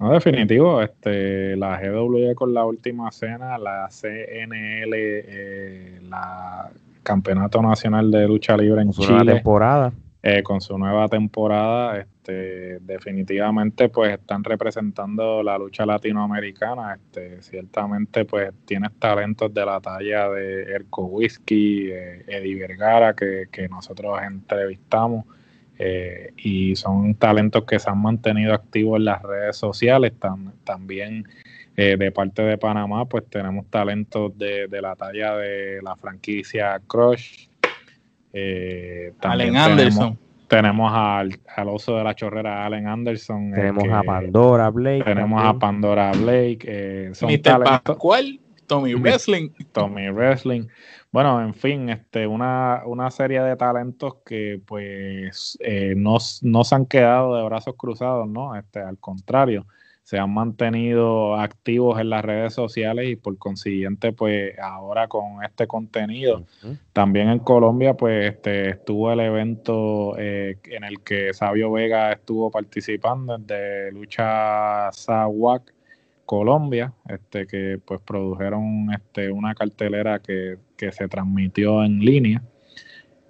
No, 0.00 0.10
definitivo, 0.10 0.80
este, 0.80 1.54
la 1.58 1.78
GW 1.78 2.34
con 2.34 2.54
la 2.54 2.64
última 2.64 3.12
cena, 3.12 3.58
la 3.58 3.88
CNL, 3.90 4.94
eh, 4.94 6.00
la 6.08 6.70
Campeonato 7.02 7.60
Nacional 7.60 8.10
de 8.10 8.26
Lucha 8.26 8.56
Libre 8.56 8.80
en 8.80 8.90
Chile. 8.92 9.34
temporada. 9.34 9.92
Eh, 10.28 10.42
con 10.42 10.60
su 10.60 10.76
nueva 10.76 11.06
temporada, 11.06 12.00
este, 12.00 12.80
definitivamente 12.80 13.88
pues 13.88 14.14
están 14.14 14.42
representando 14.42 15.40
la 15.40 15.56
lucha 15.56 15.86
latinoamericana. 15.86 16.94
Este, 16.96 17.40
ciertamente 17.42 18.24
pues 18.24 18.52
tienes 18.64 18.90
talentos 18.98 19.54
de 19.54 19.64
la 19.64 19.80
talla 19.80 20.28
de 20.30 20.62
Erco 20.64 21.04
Whisky, 21.04 21.92
eh, 21.92 22.24
Eddie 22.26 22.56
Vergara, 22.56 23.14
que, 23.14 23.68
nosotros 23.70 24.18
entrevistamos. 24.20 25.26
Eh, 25.78 26.32
y 26.38 26.74
son 26.74 27.14
talentos 27.14 27.62
que 27.62 27.78
se 27.78 27.88
han 27.88 28.02
mantenido 28.02 28.52
activos 28.52 28.98
en 28.98 29.04
las 29.04 29.22
redes 29.22 29.56
sociales. 29.56 30.12
también 30.64 31.24
de 31.76 32.10
parte 32.10 32.42
de 32.42 32.58
Panamá, 32.58 33.04
pues 33.04 33.26
tenemos 33.30 33.66
talentos 33.66 34.36
de, 34.36 34.66
de 34.66 34.82
la 34.82 34.96
talla 34.96 35.36
de 35.36 35.80
la 35.82 35.94
franquicia 35.94 36.80
Crush, 36.84 37.46
eh, 38.38 39.12
Allen 39.20 39.56
Anderson. 39.56 40.18
Tenemos 40.46 40.92
al, 40.94 41.40
al, 41.56 41.68
oso 41.68 41.96
de 41.96 42.04
la 42.04 42.14
chorrera, 42.14 42.64
Allen 42.64 42.86
Anderson. 42.86 43.50
Tenemos 43.50 43.84
a 43.90 44.02
Pandora 44.02 44.70
Blake. 44.70 45.04
Tenemos 45.04 45.42
a 45.42 45.58
Pandora 45.58 46.12
Blake. 46.12 46.58
Eh, 46.64 47.10
son 47.14 47.30
Mr. 47.30 47.64
Pascual, 47.82 48.38
Tommy 48.66 48.94
Wrestling. 48.94 49.50
Tommy 49.72 50.10
Wrestling. 50.10 50.66
Bueno, 51.10 51.40
en 51.40 51.54
fin, 51.54 51.88
este, 51.88 52.26
una, 52.26 52.82
una 52.84 53.10
serie 53.10 53.40
de 53.40 53.56
talentos 53.56 54.16
que 54.24 54.60
pues 54.66 55.56
eh, 55.60 55.94
no, 55.96 56.18
no, 56.42 56.64
se 56.64 56.74
han 56.74 56.86
quedado 56.86 57.36
de 57.36 57.44
brazos 57.44 57.74
cruzados, 57.76 58.28
¿no? 58.28 58.54
Este, 58.54 58.80
al 58.80 58.98
contrario, 58.98 59.66
se 60.06 60.20
han 60.20 60.32
mantenido 60.32 61.34
activos 61.34 61.98
en 61.98 62.10
las 62.10 62.24
redes 62.24 62.54
sociales 62.54 63.08
y 63.08 63.16
por 63.16 63.36
consiguiente, 63.38 64.12
pues 64.12 64.56
ahora 64.56 65.08
con 65.08 65.42
este 65.42 65.66
contenido. 65.66 66.44
También 66.92 67.28
en 67.28 67.40
Colombia, 67.40 67.94
pues 67.94 68.34
este, 68.34 68.70
estuvo 68.70 69.10
el 69.10 69.18
evento 69.18 70.16
eh, 70.16 70.58
en 70.66 70.84
el 70.84 71.00
que 71.00 71.34
Sabio 71.34 71.72
Vega 71.72 72.12
estuvo 72.12 72.52
participando 72.52 73.36
de 73.36 73.90
Lucha 73.90 74.92
Sahuac 74.92 75.74
Colombia, 76.24 76.92
este, 77.08 77.48
que 77.48 77.80
pues 77.84 78.00
produjeron 78.00 78.92
este, 78.94 79.32
una 79.32 79.56
cartelera 79.56 80.20
que, 80.20 80.58
que 80.76 80.92
se 80.92 81.08
transmitió 81.08 81.82
en 81.82 81.98
línea. 81.98 82.44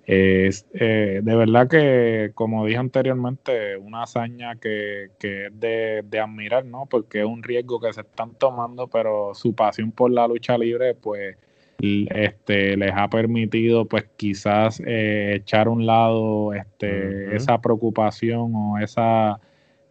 Eh, 0.09 1.21
de 1.23 1.37
verdad 1.37 1.69
que, 1.69 2.31
como 2.35 2.65
dije 2.65 2.79
anteriormente, 2.79 3.77
una 3.77 4.05
hazaña 4.05 4.55
que, 4.55 5.11
que 5.19 5.47
es 5.47 5.61
de, 5.61 6.03
de, 6.09 6.21
admirar, 6.21 6.65
¿no? 6.65 6.87
Porque 6.87 7.21
es 7.21 7.27
un 7.27 7.43
riesgo 7.43 7.81
que 7.81 7.93
se 7.93 8.03
están 8.03 8.35
tomando, 8.35 8.87
pero 8.87 9.35
su 9.35 9.55
pasión 9.55 9.91
por 9.91 10.13
la 10.13 10.29
lucha 10.29 10.57
libre, 10.57 10.95
pues, 10.95 11.37
este, 11.81 12.77
les 12.77 12.93
ha 12.95 13.09
permitido, 13.09 13.87
pues, 13.87 14.05
quizás 14.17 14.81
eh, 14.87 15.35
echar 15.37 15.67
a 15.67 15.71
un 15.71 15.87
lado 15.87 16.55
este, 16.55 17.35
esa 17.35 17.61
preocupación 17.61 18.55
o 18.55 18.79
esa, 18.79 19.41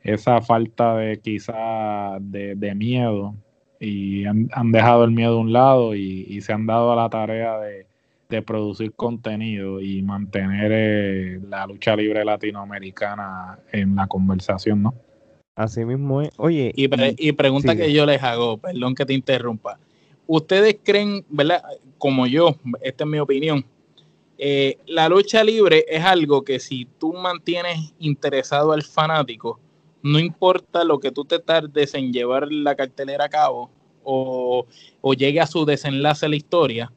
esa 0.01 0.41
falta 0.41 0.95
de 0.95 1.19
quizás 1.19 2.19
de, 2.21 2.55
de, 2.55 2.75
miedo 2.75 3.35
y 3.79 4.25
han, 4.25 4.49
han, 4.53 4.71
dejado 4.71 5.03
el 5.03 5.11
miedo 5.11 5.37
a 5.37 5.41
un 5.41 5.53
lado 5.53 5.95
y, 5.95 6.25
y 6.29 6.41
se 6.41 6.53
han 6.53 6.65
dado 6.65 6.93
a 6.93 6.95
la 6.95 7.09
tarea 7.09 7.59
de 7.59 7.85
de 8.35 8.41
producir 8.41 8.93
contenido 8.93 9.81
y 9.81 10.01
mantener 10.01 10.71
eh, 10.73 11.39
la 11.49 11.65
lucha 11.67 11.95
libre 11.95 12.23
latinoamericana 12.23 13.59
en 13.71 13.95
la 13.95 14.07
conversación, 14.07 14.83
¿no? 14.83 14.93
Así 15.55 15.85
mismo 15.85 16.21
es. 16.21 16.29
Oye. 16.37 16.71
Y, 16.75 17.31
pregunta 17.31 17.75
que 17.75 17.93
yo 17.93 18.05
les 18.05 18.21
hago, 18.21 18.57
perdón 18.57 18.93
que 18.93 19.05
te 19.05 19.13
interrumpa. 19.13 19.79
¿Ustedes 20.27 20.77
creen, 20.83 21.25
verdad? 21.29 21.63
Como 21.97 22.27
yo, 22.27 22.55
esta 22.81 23.05
es 23.05 23.09
mi 23.09 23.19
opinión, 23.19 23.65
eh, 24.37 24.77
la 24.87 25.07
lucha 25.07 25.43
libre 25.43 25.85
es 25.87 26.03
algo 26.03 26.43
que 26.43 26.59
si 26.59 26.85
tú 26.99 27.13
mantienes 27.13 27.93
interesado 27.99 28.73
al 28.73 28.83
fanático, 28.83 29.59
no 30.03 30.19
importa 30.19 30.83
lo 30.83 30.99
que 30.99 31.11
tú 31.11 31.23
te 31.23 31.39
tardes 31.39 31.93
en 31.93 32.11
llevar 32.11 32.51
la 32.51 32.75
cartelera 32.75 33.25
a 33.25 33.29
cabo 33.29 33.71
o, 34.03 34.65
o 35.01 35.13
llegue 35.13 35.39
a 35.39 35.47
su 35.47 35.65
desenlace 35.65 36.27
la 36.27 36.35
historia, 36.35 36.91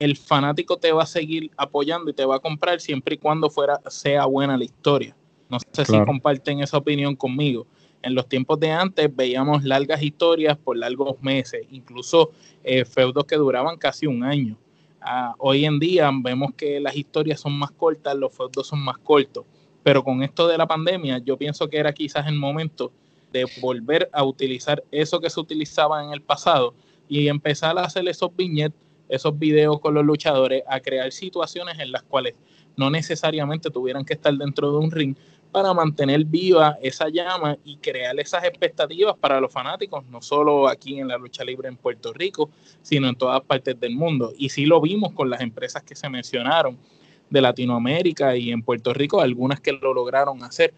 el 0.00 0.16
fanático 0.16 0.76
te 0.76 0.92
va 0.92 1.02
a 1.02 1.06
seguir 1.06 1.50
apoyando 1.56 2.10
y 2.10 2.14
te 2.14 2.24
va 2.24 2.36
a 2.36 2.40
comprar 2.40 2.80
siempre 2.80 3.16
y 3.16 3.18
cuando 3.18 3.50
fuera, 3.50 3.80
sea 3.88 4.26
buena 4.26 4.56
la 4.56 4.64
historia. 4.64 5.16
No 5.48 5.58
sé 5.72 5.84
si 5.84 6.04
comparten 6.04 6.60
esa 6.60 6.78
opinión 6.78 7.14
conmigo. 7.14 7.66
En 8.02 8.14
los 8.14 8.28
tiempos 8.28 8.58
de 8.58 8.70
antes 8.70 9.14
veíamos 9.14 9.64
largas 9.64 10.02
historias 10.02 10.56
por 10.56 10.76
largos 10.76 11.22
meses, 11.22 11.66
incluso 11.70 12.32
eh, 12.64 12.84
feudos 12.84 13.24
que 13.26 13.36
duraban 13.36 13.76
casi 13.76 14.06
un 14.06 14.24
año. 14.24 14.56
Ah, 15.00 15.34
hoy 15.38 15.64
en 15.64 15.78
día 15.78 16.10
vemos 16.12 16.54
que 16.54 16.80
las 16.80 16.96
historias 16.96 17.40
son 17.40 17.52
más 17.52 17.70
cortas, 17.70 18.16
los 18.16 18.34
feudos 18.34 18.66
son 18.66 18.80
más 18.80 18.98
cortos, 18.98 19.44
pero 19.82 20.02
con 20.02 20.22
esto 20.22 20.48
de 20.48 20.56
la 20.56 20.66
pandemia 20.66 21.18
yo 21.18 21.36
pienso 21.36 21.68
que 21.68 21.78
era 21.78 21.92
quizás 21.92 22.26
el 22.26 22.36
momento 22.36 22.92
de 23.32 23.46
volver 23.60 24.08
a 24.12 24.24
utilizar 24.24 24.82
eso 24.90 25.20
que 25.20 25.30
se 25.30 25.40
utilizaba 25.40 26.02
en 26.04 26.12
el 26.12 26.22
pasado 26.22 26.74
y 27.08 27.28
empezar 27.28 27.78
a 27.78 27.84
hacer 27.84 28.08
esos 28.08 28.34
viñetes 28.34 28.91
esos 29.12 29.38
videos 29.38 29.78
con 29.78 29.94
los 29.94 30.04
luchadores 30.04 30.62
a 30.66 30.80
crear 30.80 31.12
situaciones 31.12 31.78
en 31.78 31.92
las 31.92 32.02
cuales 32.02 32.34
no 32.76 32.90
necesariamente 32.90 33.70
tuvieran 33.70 34.04
que 34.04 34.14
estar 34.14 34.32
dentro 34.34 34.72
de 34.72 34.78
un 34.78 34.90
ring 34.90 35.14
para 35.52 35.74
mantener 35.74 36.24
viva 36.24 36.78
esa 36.80 37.10
llama 37.10 37.58
y 37.62 37.76
crear 37.76 38.18
esas 38.18 38.42
expectativas 38.44 39.14
para 39.18 39.38
los 39.38 39.52
fanáticos, 39.52 40.02
no 40.06 40.22
solo 40.22 40.66
aquí 40.66 40.98
en 40.98 41.08
la 41.08 41.18
lucha 41.18 41.44
libre 41.44 41.68
en 41.68 41.76
Puerto 41.76 42.14
Rico, 42.14 42.48
sino 42.80 43.06
en 43.06 43.14
todas 43.14 43.42
partes 43.42 43.78
del 43.78 43.94
mundo. 43.94 44.32
Y 44.38 44.48
sí 44.48 44.64
lo 44.64 44.80
vimos 44.80 45.12
con 45.12 45.28
las 45.28 45.42
empresas 45.42 45.82
que 45.82 45.94
se 45.94 46.08
mencionaron 46.08 46.78
de 47.28 47.40
Latinoamérica 47.42 48.34
y 48.34 48.50
en 48.50 48.62
Puerto 48.62 48.94
Rico, 48.94 49.20
algunas 49.20 49.60
que 49.60 49.72
lo 49.72 49.92
lograron 49.92 50.42
hacer 50.42 50.72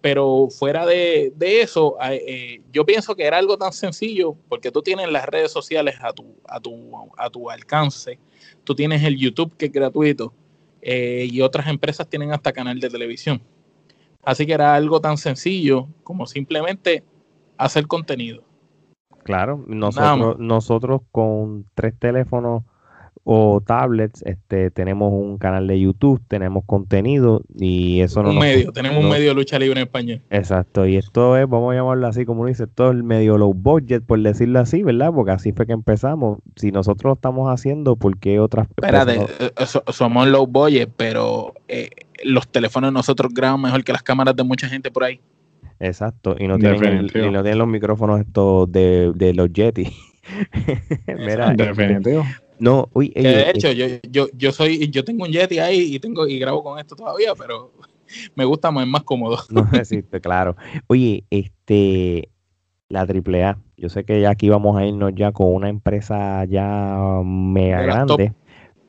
pero 0.00 0.48
fuera 0.50 0.86
de, 0.86 1.32
eso, 1.38 1.96
eh, 2.02 2.62
yo 2.72 2.86
pienso 2.86 3.14
que 3.14 3.24
era 3.24 3.38
algo 3.38 3.58
tan 3.58 3.72
sencillo 3.72 4.36
porque 4.48 4.70
tú 4.70 4.82
tienes 4.82 5.10
las 5.10 5.26
redes 5.26 5.52
sociales 5.52 5.96
a 6.00 6.12
tu, 6.12 6.34
a 6.48 6.60
tu, 6.60 6.90
a 7.16 7.30
tu 7.30 7.50
alcance, 7.50 8.18
tú 8.64 8.74
tienes 8.74 9.02
el 9.04 9.16
YouTube 9.16 9.56
que 9.56 9.66
es 9.66 9.72
gratuito 9.72 10.32
eh, 10.82 11.28
y 11.30 11.40
otras 11.42 11.68
empresas 11.68 12.08
tienen 12.08 12.32
hasta 12.32 12.52
canal 12.52 12.80
de 12.80 12.88
televisión. 12.88 13.40
Así 14.22 14.46
que 14.46 14.52
era 14.52 14.74
algo 14.74 15.00
tan 15.00 15.16
sencillo 15.16 15.88
como 16.02 16.26
simplemente 16.26 17.02
hacer 17.56 17.86
contenido. 17.86 18.42
Claro, 19.22 19.64
nosotros, 19.66 20.38
nosotros 20.38 21.02
con 21.10 21.66
tres 21.74 21.94
teléfonos 21.98 22.64
o 23.24 23.60
tablets, 23.60 24.22
este, 24.22 24.70
tenemos 24.70 25.12
un 25.12 25.36
canal 25.36 25.66
de 25.66 25.78
YouTube, 25.78 26.22
tenemos 26.26 26.64
contenido 26.64 27.42
y 27.58 28.00
eso 28.00 28.22
no 28.22 28.30
un 28.30 28.38
medio, 28.38 28.72
tenemos 28.72 29.04
un 29.04 29.10
medio 29.10 29.28
de 29.28 29.34
lucha 29.34 29.58
libre 29.58 29.80
en 29.80 29.86
España. 29.86 30.20
Exacto, 30.30 30.86
y 30.86 30.96
esto 30.96 31.36
es, 31.36 31.48
vamos 31.48 31.72
a 31.72 31.76
llamarlo 31.76 32.06
así 32.06 32.24
como 32.24 32.40
uno 32.40 32.48
dice, 32.48 32.66
todo 32.66 32.90
el 32.90 33.02
medio 33.02 33.36
low 33.36 33.52
budget, 33.52 34.04
por 34.04 34.20
decirlo 34.20 34.60
así, 34.60 34.82
¿verdad? 34.82 35.12
Porque 35.14 35.32
así 35.32 35.52
fue 35.52 35.66
que 35.66 35.72
empezamos. 35.72 36.38
Si 36.56 36.72
nosotros 36.72 37.10
lo 37.10 37.14
estamos 37.14 37.52
haciendo, 37.52 37.96
¿por 37.96 38.18
qué 38.18 38.40
otras 38.40 38.68
Espérate, 38.68 39.20
eh, 39.38 39.50
somos 39.92 40.26
low 40.26 40.46
budget, 40.46 40.90
pero 40.96 41.54
eh, 41.68 41.90
los 42.24 42.48
teléfonos 42.48 42.88
de 42.88 42.92
nosotros 42.94 43.32
graban 43.34 43.60
mejor 43.60 43.84
que 43.84 43.92
las 43.92 44.02
cámaras 44.02 44.34
de 44.34 44.44
mucha 44.44 44.68
gente 44.68 44.90
por 44.90 45.04
ahí. 45.04 45.20
Exacto, 45.78 46.36
y 46.38 46.46
no 46.46 46.58
tienen, 46.58 47.06
y 47.14 47.30
no 47.30 47.42
tienen 47.42 47.58
los 47.58 47.68
micrófonos 47.68 48.20
estos 48.20 48.70
de, 48.72 49.12
de 49.14 49.34
los 49.34 49.52
Yeti. 49.52 49.90
Mira, 51.06 51.54
Definitivo. 51.54 52.24
No, 52.60 52.90
uy, 52.92 53.08
de 53.08 53.50
hecho, 53.50 53.72
yo, 53.72 53.86
yo, 54.08 54.26
yo 54.34 54.52
soy, 54.52 54.90
yo 54.90 55.02
tengo 55.02 55.24
un 55.24 55.30
Yeti 55.30 55.58
ahí 55.58 55.94
y 55.94 55.98
tengo, 55.98 56.26
y 56.28 56.38
grabo 56.38 56.62
con 56.62 56.78
esto 56.78 56.94
todavía, 56.94 57.34
pero 57.34 57.72
me 58.36 58.44
gusta 58.44 58.70
más, 58.70 58.84
es 58.84 58.90
más 58.90 59.02
cómodo. 59.02 59.38
No 59.50 59.66
existe, 59.72 60.20
claro. 60.20 60.56
Oye, 60.86 61.24
este, 61.30 62.28
la 62.90 63.00
AAA, 63.00 63.58
yo 63.78 63.88
sé 63.88 64.04
que 64.04 64.20
ya 64.20 64.30
aquí 64.30 64.50
vamos 64.50 64.76
a 64.76 64.84
irnos 64.84 65.12
ya 65.14 65.32
con 65.32 65.54
una 65.54 65.70
empresa 65.70 66.44
ya 66.44 67.22
mega 67.24 67.80
grande, 67.80 68.34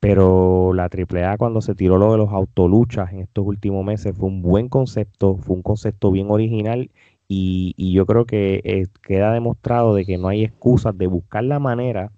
pero 0.01 0.74
la 0.74 0.90
AAA 0.90 1.38
cuando 1.38 1.62
se 1.62 1.74
tiró 1.74 1.98
lo 1.98 2.12
de 2.12 2.18
los 2.18 2.30
autoluchas 2.30 3.13
en 3.13 3.20
estos 3.20 3.46
últimos 3.46 3.86
meses 3.86 4.13
fue 4.18 4.28
un 4.28 4.42
buen 4.42 4.68
concepto, 4.68 5.38
fue 5.38 5.56
un 5.56 5.62
concepto 5.62 6.12
bien 6.12 6.30
original 6.30 6.92
y, 7.30 7.74
y 7.78 7.94
yo 7.94 8.06
creo 8.06 8.25
que 8.25 8.60
eh, 8.66 8.88
queda 9.01 9.32
demostrado 9.32 9.96
de 9.96 10.06
que 10.06 10.18
no 10.18 10.28
hay 10.28 10.44
excusas 10.44 10.98
de 10.98 11.08
buscar 11.08 11.46
la 11.46 11.60
manera 11.60 12.12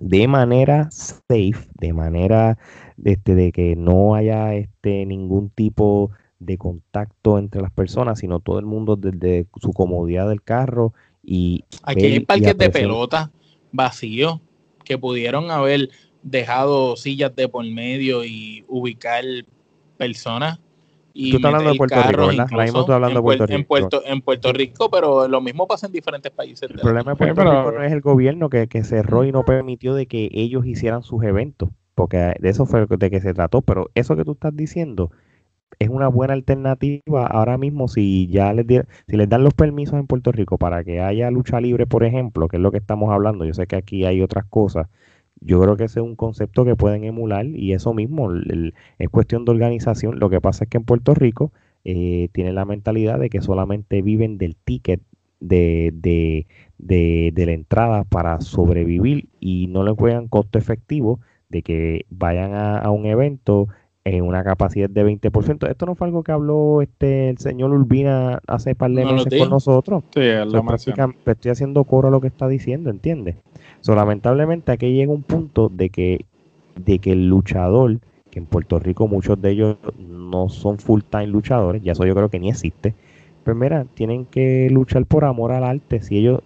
de 0.00 0.28
manera 0.28 0.90
safe, 0.90 1.68
de 1.78 1.92
manera 1.92 2.58
este, 3.04 3.34
de 3.34 3.52
que 3.52 3.76
no 3.76 4.14
haya 4.14 4.54
este, 4.54 5.06
ningún 5.06 5.50
tipo 5.50 6.10
de 6.38 6.58
contacto 6.58 7.38
entre 7.38 7.62
las 7.62 7.72
personas, 7.72 8.18
sino 8.18 8.40
todo 8.40 8.58
el 8.58 8.66
mundo 8.66 8.96
desde 8.96 9.46
su 9.60 9.72
comodidad 9.72 10.28
del 10.28 10.42
carro 10.42 10.92
y... 11.22 11.64
Aquí 11.82 12.06
hay 12.06 12.20
parques 12.20 12.56
de 12.58 12.70
pelota 12.70 13.30
vacíos 13.72 14.40
que 14.84 14.98
pudieron 14.98 15.50
haber 15.50 15.90
dejado 16.22 16.96
sillas 16.96 17.34
de 17.34 17.48
por 17.48 17.64
medio 17.64 18.24
y 18.24 18.64
ubicar 18.68 19.24
personas 19.96 20.60
y 21.16 21.30
Tú 21.30 21.36
estás 21.36 21.48
hablando 21.48 21.72
de 21.72 21.76
Puerto 21.78 22.02
Rico, 22.02 22.26
¿verdad? 22.26 22.46
Ahora 22.50 22.64
mismo 22.64 22.80
hablando 22.80 23.08
en, 23.08 23.14
de 23.14 23.22
Puerto 23.22 23.46
Rico. 23.46 23.56
En 23.56 23.64
Puerto, 23.64 24.02
en 24.04 24.20
Puerto 24.20 24.52
Rico, 24.52 24.90
pero 24.90 25.28
lo 25.28 25.40
mismo 25.40 25.66
pasa 25.66 25.86
en 25.86 25.92
diferentes 25.92 26.30
países. 26.30 26.70
El 26.70 26.80
problema 26.80 27.12
de 27.12 27.16
Puerto 27.16 27.40
Rico 27.42 27.72
no 27.72 27.82
es 27.82 27.92
el 27.92 28.00
gobierno 28.02 28.50
que, 28.50 28.68
que 28.68 28.84
cerró 28.84 29.24
y 29.24 29.32
no 29.32 29.44
permitió 29.44 29.94
de 29.94 30.06
que 30.06 30.28
ellos 30.32 30.66
hicieran 30.66 31.02
sus 31.02 31.24
eventos, 31.24 31.70
porque 31.94 32.34
de 32.38 32.48
eso 32.48 32.66
fue 32.66 32.86
de 32.86 33.10
que 33.10 33.20
se 33.20 33.32
trató, 33.32 33.62
pero 33.62 33.90
eso 33.94 34.14
que 34.14 34.24
tú 34.24 34.32
estás 34.32 34.54
diciendo 34.54 35.10
es 35.78 35.88
una 35.88 36.08
buena 36.08 36.34
alternativa 36.34 37.26
ahora 37.26 37.58
mismo 37.58 37.88
si 37.88 38.28
ya 38.28 38.52
les, 38.52 38.66
si 39.08 39.16
les 39.16 39.28
dan 39.28 39.44
los 39.44 39.54
permisos 39.54 39.94
en 39.94 40.06
Puerto 40.06 40.32
Rico 40.32 40.58
para 40.58 40.84
que 40.84 41.00
haya 41.00 41.30
lucha 41.30 41.60
libre, 41.60 41.86
por 41.86 42.04
ejemplo, 42.04 42.48
que 42.48 42.56
es 42.56 42.62
lo 42.62 42.70
que 42.70 42.78
estamos 42.78 43.12
hablando. 43.12 43.44
Yo 43.44 43.54
sé 43.54 43.66
que 43.66 43.76
aquí 43.76 44.04
hay 44.04 44.22
otras 44.22 44.44
cosas. 44.46 44.88
Yo 45.40 45.60
creo 45.60 45.76
que 45.76 45.84
ese 45.84 46.00
es 46.00 46.04
un 46.04 46.16
concepto 46.16 46.64
que 46.64 46.76
pueden 46.76 47.04
emular 47.04 47.46
y 47.46 47.72
eso 47.72 47.94
mismo 47.94 48.30
es 48.34 49.08
cuestión 49.10 49.44
de 49.44 49.52
organización. 49.52 50.18
Lo 50.18 50.30
que 50.30 50.40
pasa 50.40 50.64
es 50.64 50.70
que 50.70 50.78
en 50.78 50.84
Puerto 50.84 51.14
Rico 51.14 51.52
eh, 51.84 52.28
tienen 52.32 52.54
la 52.54 52.64
mentalidad 52.64 53.18
de 53.18 53.30
que 53.30 53.42
solamente 53.42 54.02
viven 54.02 54.38
del 54.38 54.56
ticket 54.56 55.00
de, 55.40 55.92
de, 55.94 56.46
de, 56.78 57.46
la 57.46 57.52
entrada 57.52 58.04
para 58.04 58.40
sobrevivir 58.40 59.28
y 59.38 59.66
no 59.68 59.84
le 59.84 59.92
juegan 59.92 60.28
costo 60.28 60.58
efectivo 60.58 61.20
de 61.48 61.62
que 61.62 62.06
vayan 62.10 62.54
a, 62.54 62.90
un 62.90 63.06
evento 63.06 63.68
en 64.06 64.22
una 64.22 64.44
capacidad 64.44 64.88
de 64.88 65.04
20%. 65.04 65.68
Esto 65.68 65.84
no 65.84 65.96
fue 65.96 66.06
algo 66.06 66.22
que 66.22 66.30
habló 66.30 66.80
este 66.80 67.30
el 67.30 67.38
señor 67.38 67.72
Urbina 67.72 68.40
hace 68.46 68.76
par 68.76 68.92
de 68.92 69.04
meses 69.04 69.36
con 69.36 69.50
nosotros. 69.50 70.04
Sí, 70.14 70.20
lo 70.46 70.64
estoy 71.26 71.50
haciendo 71.50 71.82
coro 71.82 72.06
a 72.06 72.10
lo 72.12 72.20
que 72.20 72.28
está 72.28 72.46
diciendo, 72.46 72.90
¿entiendes? 72.90 73.34
So, 73.80 73.96
lamentablemente 73.96 74.70
aquí 74.70 74.92
llega 74.92 75.12
un 75.12 75.24
punto 75.24 75.68
de 75.68 75.90
que, 75.90 76.24
de 76.76 77.00
que 77.00 77.12
el 77.12 77.28
luchador, 77.28 77.98
que 78.30 78.38
en 78.38 78.46
Puerto 78.46 78.78
Rico 78.78 79.08
muchos 79.08 79.42
de 79.42 79.50
ellos 79.50 79.76
no 79.98 80.48
son 80.50 80.78
full 80.78 81.00
time 81.10 81.26
luchadores, 81.26 81.82
ya 81.82 81.92
eso 81.92 82.06
yo 82.06 82.14
creo 82.14 82.28
que 82.28 82.38
ni 82.38 82.50
existe, 82.50 82.94
pues 83.42 83.56
mira, 83.56 83.86
tienen 83.94 84.24
que 84.24 84.68
luchar 84.70 85.04
por 85.06 85.24
amor 85.24 85.50
al 85.50 85.64
arte, 85.64 86.00
si 86.00 86.18
ellos 86.18 86.42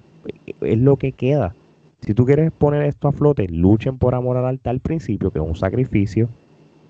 es 0.62 0.78
lo 0.78 0.96
que 0.96 1.12
queda. 1.12 1.54
Si 2.00 2.14
tú 2.14 2.24
quieres 2.24 2.52
poner 2.52 2.84
esto 2.84 3.08
a 3.08 3.12
flote, 3.12 3.46
luchen 3.48 3.98
por 3.98 4.14
amor 4.14 4.38
al 4.38 4.46
arte 4.46 4.70
al 4.70 4.80
principio, 4.80 5.30
que 5.30 5.40
es 5.40 5.44
un 5.44 5.56
sacrificio, 5.56 6.30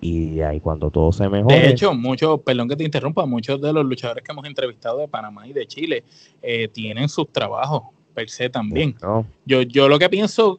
y 0.01 0.41
ahí 0.41 0.61
cuando 0.61 0.91
todo 0.91 1.13
se 1.13 1.29
mejore. 1.29 1.61
De 1.61 1.71
hecho, 1.71 1.95
muchos, 1.95 2.41
perdón 2.41 2.69
que 2.69 2.77
te 2.77 2.85
interrumpa, 2.85 3.27
muchos 3.27 3.61
de 3.61 3.73
los 3.73 3.85
luchadores 3.85 4.25
que 4.25 4.33
hemos 4.33 4.47
entrevistado 4.47 4.99
de 4.99 5.09
Panamá 5.09 5.47
y 5.47 5.53
de 5.53 5.67
Chile 5.67 6.05
eh, 6.43 6.69
tienen 6.69 7.09
sus 7.09 7.29
trabajos 7.31 7.83
per 8.15 8.29
se 8.31 8.49
también. 8.49 8.97
Yo, 9.45 9.63
yo 9.63 9.89
lo 9.89 9.99
que 9.99 10.09
pienso 10.09 10.59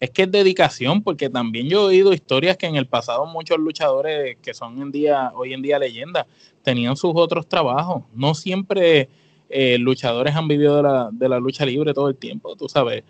es 0.00 0.10
que 0.10 0.22
es 0.22 0.30
dedicación, 0.30 1.02
porque 1.02 1.28
también 1.28 1.68
yo 1.68 1.82
he 1.82 1.96
oído 1.96 2.12
historias 2.12 2.56
que 2.56 2.66
en 2.66 2.76
el 2.76 2.86
pasado 2.86 3.26
muchos 3.26 3.58
luchadores 3.58 4.38
que 4.42 4.54
son 4.54 4.80
en 4.80 4.90
día, 4.90 5.30
hoy 5.34 5.52
en 5.52 5.62
día 5.62 5.78
leyendas 5.78 6.26
tenían 6.62 6.96
sus 6.96 7.12
otros 7.14 7.46
trabajos. 7.46 8.02
No 8.14 8.34
siempre 8.34 9.08
eh, 9.48 9.78
luchadores 9.78 10.34
han 10.34 10.48
vivido 10.48 10.76
de 10.76 10.82
la, 10.82 11.10
de 11.12 11.28
la 11.28 11.38
lucha 11.38 11.66
libre 11.66 11.94
todo 11.94 12.08
el 12.08 12.16
tiempo, 12.16 12.56
tú 12.56 12.68
sabes. 12.68 13.04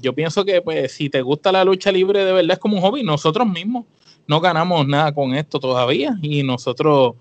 Yo 0.00 0.14
pienso 0.14 0.44
que 0.44 0.62
pues 0.62 0.92
si 0.92 1.10
te 1.10 1.22
gusta 1.22 1.50
la 1.50 1.64
lucha 1.64 1.90
libre 1.90 2.24
de 2.24 2.32
verdad 2.32 2.52
es 2.52 2.58
como 2.58 2.76
un 2.76 2.82
hobby, 2.82 3.02
nosotros 3.02 3.46
mismos 3.48 3.84
no 4.28 4.40
ganamos 4.40 4.86
nada 4.86 5.12
con 5.12 5.34
esto 5.34 5.58
todavía 5.58 6.16
y 6.22 6.42
nosotros 6.44 7.14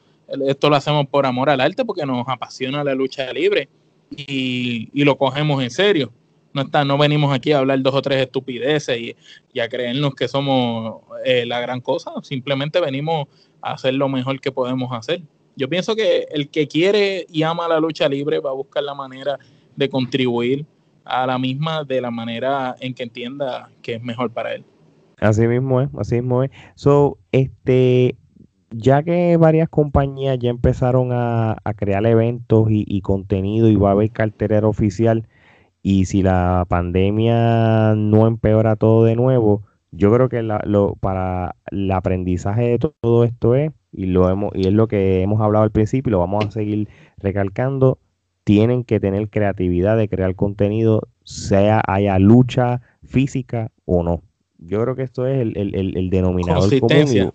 esto 0.45 0.69
lo 0.69 0.75
hacemos 0.75 1.07
por 1.07 1.25
amor 1.25 1.49
al 1.49 1.61
arte 1.61 1.85
porque 1.85 2.05
nos 2.05 2.27
apasiona 2.27 2.83
la 2.83 2.93
lucha 2.93 3.31
libre 3.31 3.69
y, 4.11 4.89
y 4.93 5.03
lo 5.03 5.17
cogemos 5.17 5.63
en 5.63 5.71
serio. 5.71 6.11
No, 6.53 6.63
está, 6.63 6.83
no 6.83 6.97
venimos 6.97 7.33
aquí 7.33 7.51
a 7.51 7.59
hablar 7.59 7.81
dos 7.81 7.93
o 7.93 8.01
tres 8.01 8.21
estupideces 8.21 8.99
y, 8.99 9.59
a 9.59 9.69
creernos 9.69 10.15
que 10.15 10.27
somos 10.27 11.01
eh, 11.25 11.45
la 11.45 11.59
gran 11.59 11.81
cosa, 11.81 12.11
simplemente 12.21 12.79
venimos 12.79 13.27
a 13.61 13.73
hacer 13.73 13.93
lo 13.95 14.09
mejor 14.09 14.39
que 14.39 14.51
podemos 14.51 14.91
hacer. 14.91 15.21
Yo 15.55 15.67
pienso 15.67 15.95
que 15.95 16.27
el 16.31 16.49
que 16.49 16.67
quiere 16.67 17.25
y 17.29 17.43
ama 17.43 17.67
la 17.67 17.79
lucha 17.79 18.07
libre 18.07 18.39
va 18.39 18.51
a 18.51 18.53
buscar 18.53 18.83
la 18.83 18.93
manera 18.93 19.39
de 19.75 19.89
contribuir 19.89 20.65
a 21.03 21.25
la 21.25 21.39
misma 21.39 21.83
de 21.83 22.01
la 22.01 22.11
manera 22.11 22.75
en 22.79 22.93
que 22.93 23.03
entienda 23.03 23.69
que 23.81 23.95
es 23.95 24.03
mejor 24.03 24.31
para 24.31 24.53
él. 24.53 24.63
Así 25.19 25.47
mismo 25.47 25.81
es, 25.81 25.89
así 25.97 26.15
mismo 26.15 26.43
es. 26.43 26.51
So, 26.75 27.17
este, 27.31 28.17
ya 28.71 29.03
que 29.03 29.37
varias 29.37 29.69
compañías 29.69 30.37
ya 30.39 30.49
empezaron 30.49 31.09
a, 31.11 31.57
crear 31.75 32.05
eventos 32.05 32.67
y, 32.69 33.01
contenido 33.01 33.69
y 33.69 33.75
va 33.75 33.89
a 33.89 33.91
haber 33.93 34.11
cartelera 34.11 34.67
oficial, 34.67 35.27
y 35.81 36.05
si 36.05 36.21
la 36.21 36.65
pandemia 36.67 37.95
no 37.95 38.27
empeora 38.27 38.75
todo 38.75 39.05
de 39.05 39.15
nuevo, 39.15 39.63
yo 39.91 40.11
creo 40.13 40.29
que 40.29 40.43
lo, 40.43 40.95
para 40.95 41.55
el 41.71 41.91
aprendizaje 41.91 42.63
de 42.63 42.79
todo 42.79 43.23
esto 43.23 43.55
es, 43.55 43.71
y, 43.91 44.07
lo 44.07 44.29
hemos, 44.29 44.51
y 44.55 44.67
es 44.67 44.73
lo 44.73 44.87
que 44.87 45.21
hemos 45.21 45.41
hablado 45.41 45.63
al 45.63 45.71
principio 45.71 46.09
y 46.09 46.11
lo 46.11 46.19
vamos 46.19 46.45
a 46.45 46.51
seguir 46.51 46.89
recalcando, 47.17 47.99
tienen 48.43 48.83
que 48.83 48.99
tener 48.99 49.29
creatividad 49.29 49.97
de 49.97 50.09
crear 50.09 50.35
contenido, 50.35 51.01
sea 51.23 51.81
haya 51.87 52.19
lucha 52.19 52.81
física 53.03 53.71
o 53.85 54.03
no. 54.03 54.23
Yo 54.59 54.81
creo 54.81 54.95
que 54.95 55.03
esto 55.03 55.27
es 55.27 55.39
el, 55.39 55.57
el, 55.57 55.97
el, 55.97 56.09
denominador 56.09 56.61
consistencia. 56.61 57.31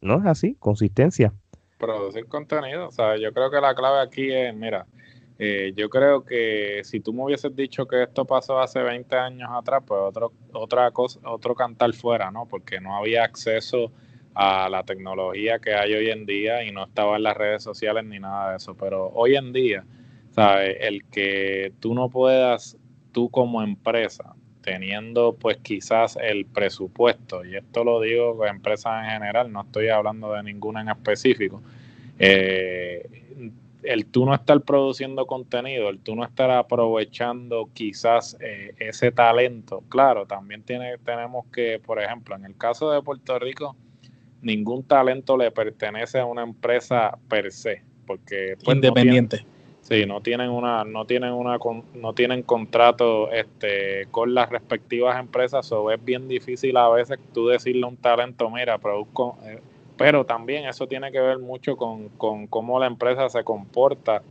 ¿No 0.00 0.18
es 0.18 0.26
así? 0.26 0.56
Consistencia. 0.58 1.32
Producir 1.78 2.26
contenido. 2.26 2.88
O 2.88 2.90
sea, 2.90 3.16
yo 3.16 3.32
creo 3.32 3.50
que 3.50 3.60
la 3.60 3.74
clave 3.74 4.00
aquí 4.00 4.32
es, 4.32 4.54
mira, 4.54 4.86
eh, 5.38 5.72
yo 5.76 5.90
creo 5.90 6.24
que 6.24 6.82
si 6.84 7.00
tú 7.00 7.12
me 7.12 7.24
hubieses 7.24 7.54
dicho 7.54 7.86
que 7.86 8.02
esto 8.02 8.24
pasó 8.24 8.60
hace 8.60 8.80
20 8.80 9.16
años 9.16 9.50
atrás, 9.52 9.82
pues 9.86 10.00
otro, 10.00 10.32
otra 10.52 10.90
cosa, 10.90 11.20
otro 11.24 11.54
cantar 11.54 11.92
fuera, 11.94 12.30
¿no? 12.30 12.46
Porque 12.46 12.80
no 12.80 12.96
había 12.96 13.24
acceso 13.24 13.92
a 14.34 14.68
la 14.68 14.82
tecnología 14.82 15.58
que 15.58 15.74
hay 15.74 15.92
hoy 15.94 16.10
en 16.10 16.24
día 16.26 16.64
y 16.64 16.72
no 16.72 16.84
estaba 16.84 17.16
en 17.16 17.24
las 17.24 17.36
redes 17.36 17.62
sociales 17.62 18.04
ni 18.04 18.18
nada 18.18 18.50
de 18.50 18.56
eso. 18.56 18.74
Pero 18.76 19.08
hoy 19.08 19.36
en 19.36 19.52
día, 19.52 19.84
¿sabes? 20.30 20.76
El 20.80 21.04
que 21.06 21.72
tú 21.80 21.94
no 21.94 22.08
puedas, 22.08 22.78
tú 23.12 23.30
como 23.30 23.62
empresa, 23.62 24.34
teniendo 24.62 25.36
pues 25.38 25.58
quizás 25.58 26.16
el 26.16 26.46
presupuesto, 26.46 27.44
y 27.44 27.56
esto 27.56 27.84
lo 27.84 28.00
digo 28.00 28.38
de 28.42 28.48
empresas 28.48 29.04
en 29.04 29.10
general, 29.10 29.52
no 29.52 29.62
estoy 29.62 29.88
hablando 29.88 30.32
de 30.32 30.42
ninguna 30.42 30.80
en 30.80 30.88
específico, 30.88 31.60
eh, 32.18 33.08
el 33.82 34.06
tú 34.06 34.24
no 34.24 34.34
estar 34.34 34.60
produciendo 34.60 35.26
contenido, 35.26 35.88
el 35.88 35.98
tú 35.98 36.14
no 36.14 36.24
estar 36.24 36.50
aprovechando 36.50 37.68
quizás 37.72 38.36
eh, 38.40 38.74
ese 38.78 39.10
talento, 39.10 39.82
claro, 39.88 40.26
también 40.26 40.62
tiene, 40.62 40.96
tenemos 40.98 41.46
que, 41.46 41.80
por 41.84 42.00
ejemplo, 42.00 42.36
en 42.36 42.44
el 42.44 42.56
caso 42.56 42.90
de 42.92 43.02
Puerto 43.02 43.38
Rico, 43.38 43.76
ningún 44.40 44.84
talento 44.84 45.36
le 45.36 45.50
pertenece 45.50 46.20
a 46.20 46.24
una 46.24 46.42
empresa 46.42 47.18
per 47.28 47.50
se, 47.52 47.82
porque 48.06 48.56
pues, 48.62 48.76
independiente. 48.76 49.44
Sí, 49.82 50.06
no 50.06 50.20
tienen 50.20 50.48
una, 50.50 50.84
no 50.84 51.04
tienen 51.06 51.32
una, 51.32 51.58
no 51.94 52.12
tienen 52.12 52.44
contrato 52.44 53.30
este, 53.32 54.06
con 54.12 54.32
las 54.32 54.48
respectivas 54.48 55.18
empresas, 55.18 55.70
o 55.72 55.90
es 55.90 56.02
bien 56.02 56.28
difícil 56.28 56.76
a 56.76 56.88
veces 56.88 57.18
tú 57.34 57.48
decirle 57.48 57.84
a 57.84 57.88
un 57.88 57.96
talento, 57.96 58.48
mira, 58.48 58.78
produzco, 58.78 59.38
eh, 59.42 59.60
pero 59.96 60.24
también 60.24 60.66
eso 60.66 60.86
tiene 60.86 61.10
que 61.10 61.20
ver 61.20 61.40
mucho 61.40 61.76
con, 61.76 62.08
cómo 62.48 62.78
la 62.78 62.86
empresa 62.86 63.28
se 63.28 63.42
comporta 63.42 64.22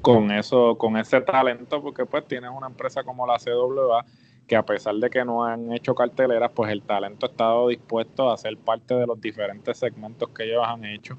con 0.00 0.30
eso, 0.30 0.78
con 0.78 0.96
ese 0.96 1.20
talento, 1.20 1.82
porque 1.82 2.06
pues 2.06 2.26
tienes 2.28 2.50
una 2.56 2.68
empresa 2.68 3.02
como 3.02 3.26
la 3.26 3.38
CWA 3.38 4.04
que 4.46 4.54
a 4.56 4.62
pesar 4.62 4.94
de 4.94 5.10
que 5.10 5.24
no 5.24 5.44
han 5.44 5.72
hecho 5.72 5.94
carteleras, 5.94 6.50
pues 6.54 6.70
el 6.70 6.82
talento 6.82 7.26
ha 7.26 7.30
estado 7.30 7.68
dispuesto 7.68 8.30
a 8.30 8.36
ser 8.36 8.56
parte 8.58 8.94
de 8.94 9.06
los 9.06 9.20
diferentes 9.20 9.76
segmentos 9.76 10.28
que 10.30 10.44
ellos 10.44 10.62
han 10.64 10.84
hecho 10.84 11.16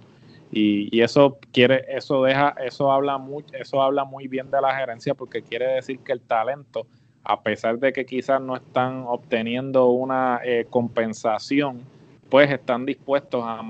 y, 0.53 1.01
eso 1.01 1.37
quiere, 1.51 1.85
eso 1.87 2.23
deja, 2.23 2.55
eso 2.63 2.91
habla 2.91 3.17
muy, 3.17 3.43
eso 3.53 3.81
habla 3.81 4.03
muy 4.05 4.27
bien 4.27 4.51
de 4.51 4.61
la 4.61 4.75
gerencia 4.75 5.13
porque 5.15 5.41
quiere 5.41 5.67
decir 5.67 5.99
que 5.99 6.11
el 6.11 6.21
talento, 6.21 6.85
a 7.23 7.41
pesar 7.41 7.79
de 7.79 7.91
que 7.93 8.05
quizás 8.05 8.41
no 8.41 8.55
están 8.55 9.05
obteniendo 9.07 9.87
una 9.87 10.41
eh, 10.43 10.65
compensación, 10.69 11.81
pues 12.29 12.51
están 12.51 12.85
dispuestos 12.85 13.43
a, 13.45 13.61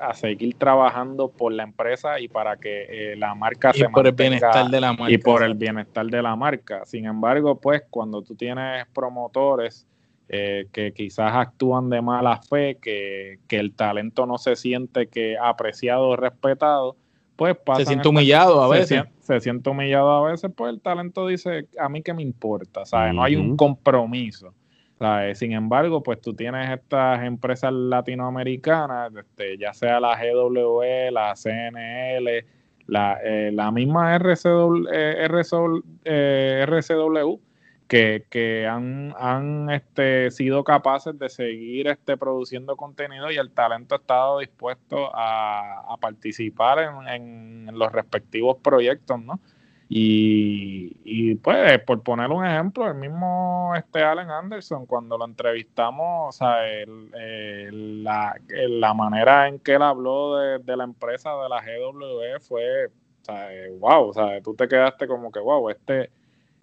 a 0.00 0.14
seguir 0.14 0.56
trabajando 0.56 1.28
por 1.28 1.52
la 1.52 1.62
empresa 1.62 2.20
y 2.20 2.28
para 2.28 2.56
que 2.56 3.12
eh, 3.12 3.16
la 3.16 3.34
marca 3.34 3.72
y 3.74 3.84
por 3.84 4.06
el 4.06 4.12
bienestar 4.12 4.68
de 4.68 4.80
la 4.80 4.92
marca 4.92 5.12
y 5.12 5.18
por 5.18 5.42
el 5.42 5.54
bienestar 5.54 6.06
de 6.06 6.22
la 6.22 6.36
marca. 6.36 6.84
Sin 6.84 7.04
embargo, 7.04 7.60
pues 7.60 7.82
cuando 7.90 8.22
tú 8.22 8.34
tienes 8.34 8.86
promotores 8.92 9.86
eh, 10.28 10.66
que 10.72 10.92
quizás 10.92 11.32
actúan 11.34 11.90
de 11.90 12.00
mala 12.00 12.40
fe, 12.40 12.78
que, 12.80 13.38
el 13.50 13.74
talento 13.74 14.26
no 14.26 14.38
se 14.38 14.56
siente 14.56 15.08
que 15.08 15.36
apreciado 15.38 16.08
o 16.08 16.16
respetado, 16.16 16.96
pues 17.36 17.56
pasa. 17.56 17.80
Se 17.80 17.86
siente 17.86 18.08
humillado 18.08 18.62
a 18.62 18.68
veces. 18.68 19.04
Se, 19.20 19.40
siente 19.40 19.68
humillado 19.70 20.10
a 20.10 20.30
veces, 20.30 20.50
pues 20.56 20.72
el 20.72 20.80
talento 20.80 21.26
dice, 21.26 21.68
a 21.78 21.88
mí 21.88 22.02
que 22.02 22.14
me 22.14 22.22
importa, 22.22 22.84
¿sabes? 22.84 23.14
No 23.14 23.22
hay 23.22 23.36
un 23.36 23.56
compromiso. 23.56 24.54
¿sabes? 24.98 25.38
Sin 25.38 25.52
embargo, 25.52 26.02
pues 26.02 26.20
tú 26.20 26.34
tienes 26.34 26.70
estas 26.70 27.22
empresas 27.24 27.72
latinoamericanas, 27.72 29.12
este, 29.14 29.58
ya 29.58 29.74
sea 29.74 30.00
la 30.00 30.16
GWE, 30.16 31.10
la 31.10 31.34
CNL, 31.34 32.46
la, 32.86 33.18
eh, 33.24 33.50
la 33.52 33.70
misma 33.70 34.14
RCW, 34.14 34.88
eh, 34.90 35.26
RCW 36.66 37.40
que, 37.88 38.66
han, 38.68 39.70
este, 39.70 40.30
sido 40.30 40.64
capaces 40.64 41.18
de 41.18 41.28
seguir 41.28 41.88
este, 41.88 42.16
produciendo 42.16 42.76
contenido 42.76 43.30
y 43.30 43.36
el 43.36 43.50
talento 43.50 43.94
ha 43.94 43.98
estado 43.98 44.38
dispuesto 44.38 45.10
a, 45.14 45.96
participar 46.00 47.06
en, 47.08 47.70
los 47.72 47.90
respectivos 47.92 48.58
proyectos, 48.62 49.20
¿no? 49.20 49.40
Y, 49.88 51.34
pues, 51.36 51.78
por 51.80 52.02
poner 52.02 52.30
un 52.30 52.44
ejemplo, 52.44 52.88
el 52.88 52.94
mismo 52.94 53.72
este 53.76 54.02
Allen 54.02 54.30
Anderson, 54.30 54.86
cuando 54.86 55.16
lo 55.16 55.24
entrevistamos, 55.24 56.28
o 56.28 56.32
sea, 56.32 56.56
la, 57.70 58.34
la, 58.48 58.94
manera 58.94 59.46
en 59.46 59.60
que 59.60 59.74
él 59.74 59.82
habló 59.82 60.36
de, 60.36 60.76
la 60.76 60.84
empresa 60.84 61.30
de 61.36 61.48
la 61.48 61.60
GWE 61.60 62.40
fue, 62.40 62.86
o 62.86 63.24
sea, 63.24 63.48
wow, 63.78 64.08
o 64.08 64.12
sea, 64.12 64.40
tú 64.42 64.54
te 64.54 64.66
quedaste 64.66 65.06
como 65.06 65.30
que, 65.30 65.38
wow, 65.38 65.70
este, 65.70 66.10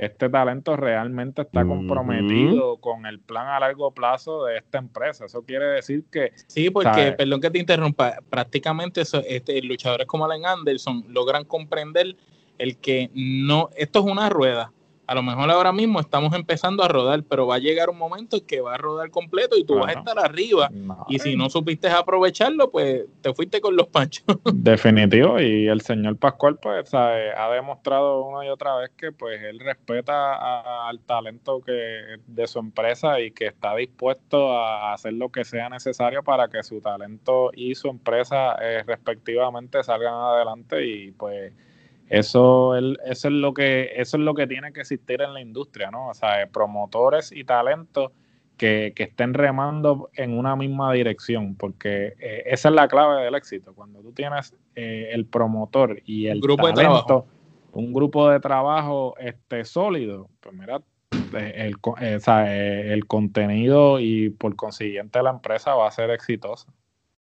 este 0.02 0.30
talento 0.30 0.76
realmente 0.76 1.44
está 1.44 1.64
comprometido 1.64 2.78
con 2.78 3.06
el 3.06 3.20
plan 3.20 3.48
a 3.48 3.60
largo 3.60 3.92
plazo 3.92 4.46
de 4.46 4.58
esta 4.58 4.80
empresa. 4.80 5.26
Eso 5.26 5.44
quiere 5.44 5.66
decir 5.66 6.06
que... 6.12 6.32
Sí, 6.48 6.72
porque, 6.72 7.14
perdón 7.16 7.40
que 7.40 7.52
te 7.52 7.60
interrumpa, 7.60 8.18
prácticamente 8.28 9.02
este, 9.02 9.62
luchadores 9.62 10.08
como 10.08 10.26
Allen 10.26 10.48
Anderson 10.48 11.06
logran 11.08 11.46
comprender 11.46 12.16
el 12.58 12.78
que 12.78 13.12
no, 13.14 13.70
esto 13.76 14.00
es 14.00 14.06
una 14.06 14.28
rueda. 14.30 14.74
A 15.08 15.16
lo 15.16 15.24
mejor 15.24 15.50
ahora 15.50 15.72
mismo 15.72 16.00
estamos 16.00 16.34
empezando 16.34 16.84
a 16.84 16.88
rodar, 16.88 17.24
pero 17.24 17.48
va 17.48 17.56
a 17.56 17.60
llegar 17.60 17.90
un 17.90 17.98
momento 17.98 18.38
en 18.38 18.46
que 18.46 18.62
va 18.62 18.76
a 18.76 18.78
rodar 18.78 19.10
completo 19.12 19.58
y 19.58 19.64
tú 19.64 19.76
vas 19.76 19.96
a 19.96 20.00
estar 20.00 20.18
arriba. 20.20 20.70
y 21.10 21.20
si 21.20 21.36
no 21.36 21.50
supiste 21.50 21.90
aprovecharlo, 21.90 22.72
pues 22.72 23.06
te 23.22 23.34
fuiste 23.34 23.60
con 23.60 23.76
los 23.76 23.88
panchos. 23.88 24.24
Definitivo. 24.54 25.40
Y 25.40 25.68
el 25.68 25.82
señor 25.82 26.18
Pascual, 26.18 26.58
pues, 26.62 26.94
ha 26.94 27.50
demostrado 27.54 28.24
una 28.26 28.46
y 28.46 28.50
otra 28.50 28.76
vez 28.78 28.92
que, 28.96 29.12
pues, 29.12 29.42
él 29.42 29.60
respeta 29.60 30.88
al 30.88 31.00
talento 31.00 31.62
que 31.62 32.18
de 32.26 32.48
su 32.48 32.60
empresa 32.60 33.20
y 33.20 33.32
que 33.32 33.48
está 33.48 33.76
dispuesto 33.76 34.58
a 34.58 34.94
hacer 34.94 35.14
lo 35.14 35.30
que 35.30 35.44
sea 35.44 35.70
necesario 35.70 36.24
para 36.24 36.48
que 36.48 36.64
su 36.64 36.80
talento 36.82 37.52
y 37.54 37.76
su 37.76 37.90
empresa 37.90 38.56
eh, 38.62 38.84
respectivamente 38.86 39.84
salgan 39.84 40.14
adelante 40.14 40.86
y, 40.86 41.12
pues 41.12 41.54
eso, 42.12 42.76
eso, 42.76 43.28
es 43.30 43.34
lo 43.34 43.54
que, 43.54 43.94
eso 43.96 44.18
es 44.18 44.24
lo 44.24 44.34
que 44.34 44.46
tiene 44.46 44.74
que 44.74 44.82
existir 44.82 45.22
en 45.22 45.34
la 45.34 45.40
industria, 45.40 45.90
¿no? 45.92 46.10
O 46.10 46.14
sea, 46.14 46.46
promotores 46.52 47.32
y 47.32 47.46
talentos 47.46 48.12
que, 48.58 48.94
estén 48.98 49.34
remando 49.34 50.10
en 50.14 50.38
una 50.38 50.58
misma 50.58 50.92
dirección, 50.92 51.56
porque 51.56 52.14
eh, 52.20 52.44
esa 52.48 52.68
es 52.68 52.76
la 52.76 52.90
clave 52.90 53.24
del 53.24 53.34
éxito. 53.34 53.74
Cuando 53.74 54.02
tú 54.02 54.12
tienes 54.12 54.54
eh, 54.76 55.12
el 55.14 55.26
promotor 55.26 56.02
y 56.06 56.28
el 56.28 56.42
grupo 56.42 56.64
talento, 56.64 56.98
de 56.98 57.04
trabajo. 57.06 57.28
un 57.72 57.94
grupo 57.94 58.30
de 58.30 58.40
trabajo 58.42 59.16
este, 59.18 59.64
sólido, 59.64 60.28
pues 60.42 60.54
mira, 60.54 60.82
eh, 61.40 61.72
el, 61.72 62.92
el 62.92 63.08
contenido 63.08 64.02
y 64.02 64.32
por 64.32 64.58
consiguiente 64.58 65.24
la 65.24 65.30
empresa 65.30 65.76
va 65.76 65.88
a 65.88 65.92
ser 65.92 66.10
exitosa. 66.10 66.68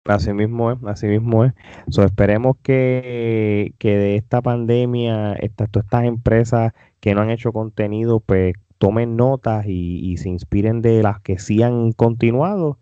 Así 0.09 0.33
mismo 0.33 0.73
es, 0.73 0.79
así 0.87 1.07
mismo 1.07 1.45
es. 1.45 1.53
esperemos 1.99 2.57
que, 2.63 3.75
de 3.79 4.17
esta 4.17 4.41
pandemia, 4.41 5.35
estas, 5.35 5.71
todas 5.71 5.85
estas 5.85 6.05
empresas 6.05 6.73
que 7.01 7.15
no 7.15 7.21
han 7.21 7.31
hecho 7.31 7.53
contenido, 7.53 8.21
pues 8.21 8.55
tomen 8.79 9.17
notas 9.17 9.67
y, 9.67 10.17
se 10.17 10.31
inspiren 10.31 10.81
de 10.83 11.03
las 11.03 11.21
que 11.21 11.39
sí 11.39 11.63
han 11.63 11.93
continuado. 11.93 12.79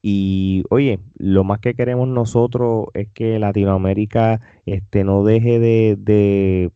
Y 0.00 0.64
oye, 0.70 1.00
lo 1.18 1.44
más 1.44 1.60
que 1.60 1.74
queremos 1.74 2.08
nosotros 2.08 2.86
es 2.94 3.08
que 3.10 3.38
Latinoamérica 3.38 4.40
este, 4.66 5.04
no 5.04 5.24
deje 5.24 5.58
de, 5.58 5.96
de 5.98 6.72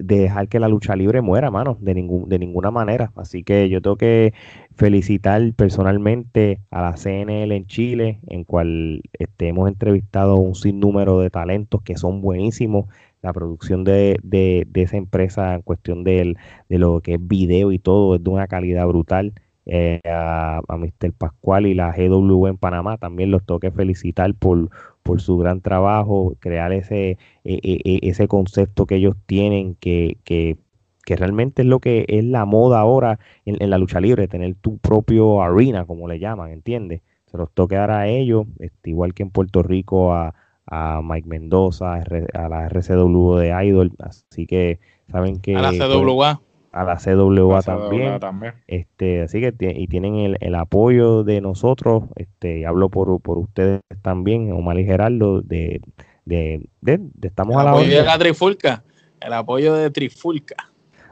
dejar 0.00 0.48
que 0.48 0.60
la 0.60 0.68
lucha 0.68 0.96
libre 0.96 1.20
muera, 1.20 1.50
mano, 1.50 1.76
de, 1.80 1.94
ningún, 1.94 2.28
de 2.28 2.38
ninguna 2.38 2.70
manera. 2.70 3.12
Así 3.16 3.42
que 3.42 3.68
yo 3.68 3.80
tengo 3.82 3.96
que 3.96 4.32
felicitar 4.74 5.42
personalmente 5.54 6.60
a 6.70 6.82
la 6.82 6.92
CNL 6.94 7.52
en 7.52 7.66
Chile, 7.66 8.20
en 8.26 8.44
cual 8.44 9.02
este, 9.12 9.48
hemos 9.48 9.68
entrevistado 9.68 10.36
un 10.36 10.54
sinnúmero 10.54 11.20
de 11.20 11.30
talentos 11.30 11.82
que 11.82 11.96
son 11.96 12.20
buenísimos. 12.20 12.86
La 13.22 13.34
producción 13.34 13.84
de, 13.84 14.18
de, 14.22 14.66
esa 14.74 14.96
empresa 14.96 15.54
en 15.54 15.62
cuestión 15.62 16.04
de, 16.04 16.36
de 16.70 16.78
lo 16.78 17.00
que 17.02 17.14
es 17.14 17.28
video 17.28 17.70
y 17.70 17.78
todo 17.78 18.16
es 18.16 18.24
de 18.24 18.30
una 18.30 18.46
calidad 18.46 18.86
brutal. 18.86 19.34
Eh, 19.66 20.00
a, 20.04 20.62
a 20.66 20.76
Mr. 20.78 21.12
Pascual 21.16 21.66
y 21.66 21.74
la 21.74 21.92
GW 21.92 22.46
en 22.46 22.56
Panamá 22.56 22.96
también 22.96 23.30
los 23.30 23.44
tengo 23.44 23.60
que 23.60 23.70
felicitar 23.70 24.34
por, 24.34 24.70
por 25.02 25.20
su 25.20 25.36
gran 25.38 25.60
trabajo, 25.60 26.34
crear 26.40 26.72
ese, 26.72 27.10
e, 27.10 27.18
e, 27.44 27.80
e, 27.84 28.08
ese 28.08 28.28
concepto 28.28 28.86
que 28.86 28.96
ellos 28.96 29.16
tienen, 29.26 29.74
que, 29.76 30.18
que, 30.24 30.58
que, 31.04 31.16
realmente 31.16 31.62
es 31.62 31.68
lo 31.68 31.80
que 31.80 32.04
es 32.08 32.24
la 32.24 32.44
moda 32.44 32.80
ahora 32.80 33.18
en, 33.44 33.70
la 33.70 33.78
lucha 33.78 34.00
libre, 34.00 34.28
tener 34.28 34.54
tu 34.54 34.78
propio 34.78 35.42
arena, 35.42 35.84
como 35.86 36.08
le 36.08 36.18
llaman, 36.18 36.50
¿entiendes? 36.50 37.02
Se 37.26 37.38
los 37.38 37.50
toque 37.52 37.76
dar 37.76 37.90
a 37.90 38.08
ellos, 38.08 38.46
este, 38.58 38.90
igual 38.90 39.14
que 39.14 39.22
en 39.22 39.30
Puerto 39.30 39.62
Rico 39.62 40.12
a, 40.12 40.34
a 40.66 41.00
Mike 41.02 41.28
Mendoza, 41.28 41.94
a 41.94 42.48
la 42.48 42.66
RCW 42.68 43.36
de 43.36 43.66
Idol, 43.66 43.92
así 43.98 44.46
que 44.46 44.80
saben 45.10 45.40
que... 45.40 45.56
A 45.56 45.62
la 45.62 45.72
CWA 45.72 46.40
a 46.72 46.84
la 46.84 46.96
CWA, 46.96 47.62
también. 47.62 48.54
Este, 48.66 49.22
así 49.22 49.40
que 49.40 49.54
y 49.60 49.86
tienen 49.88 50.36
el, 50.40 50.54
apoyo 50.54 51.24
de 51.24 51.40
nosotros, 51.40 52.04
este, 52.16 52.60
y 52.60 52.64
hablo 52.64 52.88
por, 52.88 53.20
por 53.20 53.38
ustedes 53.38 53.80
también, 54.02 54.52
Omar 54.52 54.78
y 54.78 54.84
Gerardo, 54.84 55.42
de, 55.42 55.80
de, 56.24 56.62
de, 56.80 57.00
estamos 57.22 57.56
a 57.56 57.64
la 57.64 57.70
apoyo 57.72 57.98
de 57.98 58.04
la 58.04 58.18
Trifulca, 58.18 58.84
el 59.20 59.32
apoyo 59.32 59.74
de 59.74 59.90
Trifulca. 59.90 60.56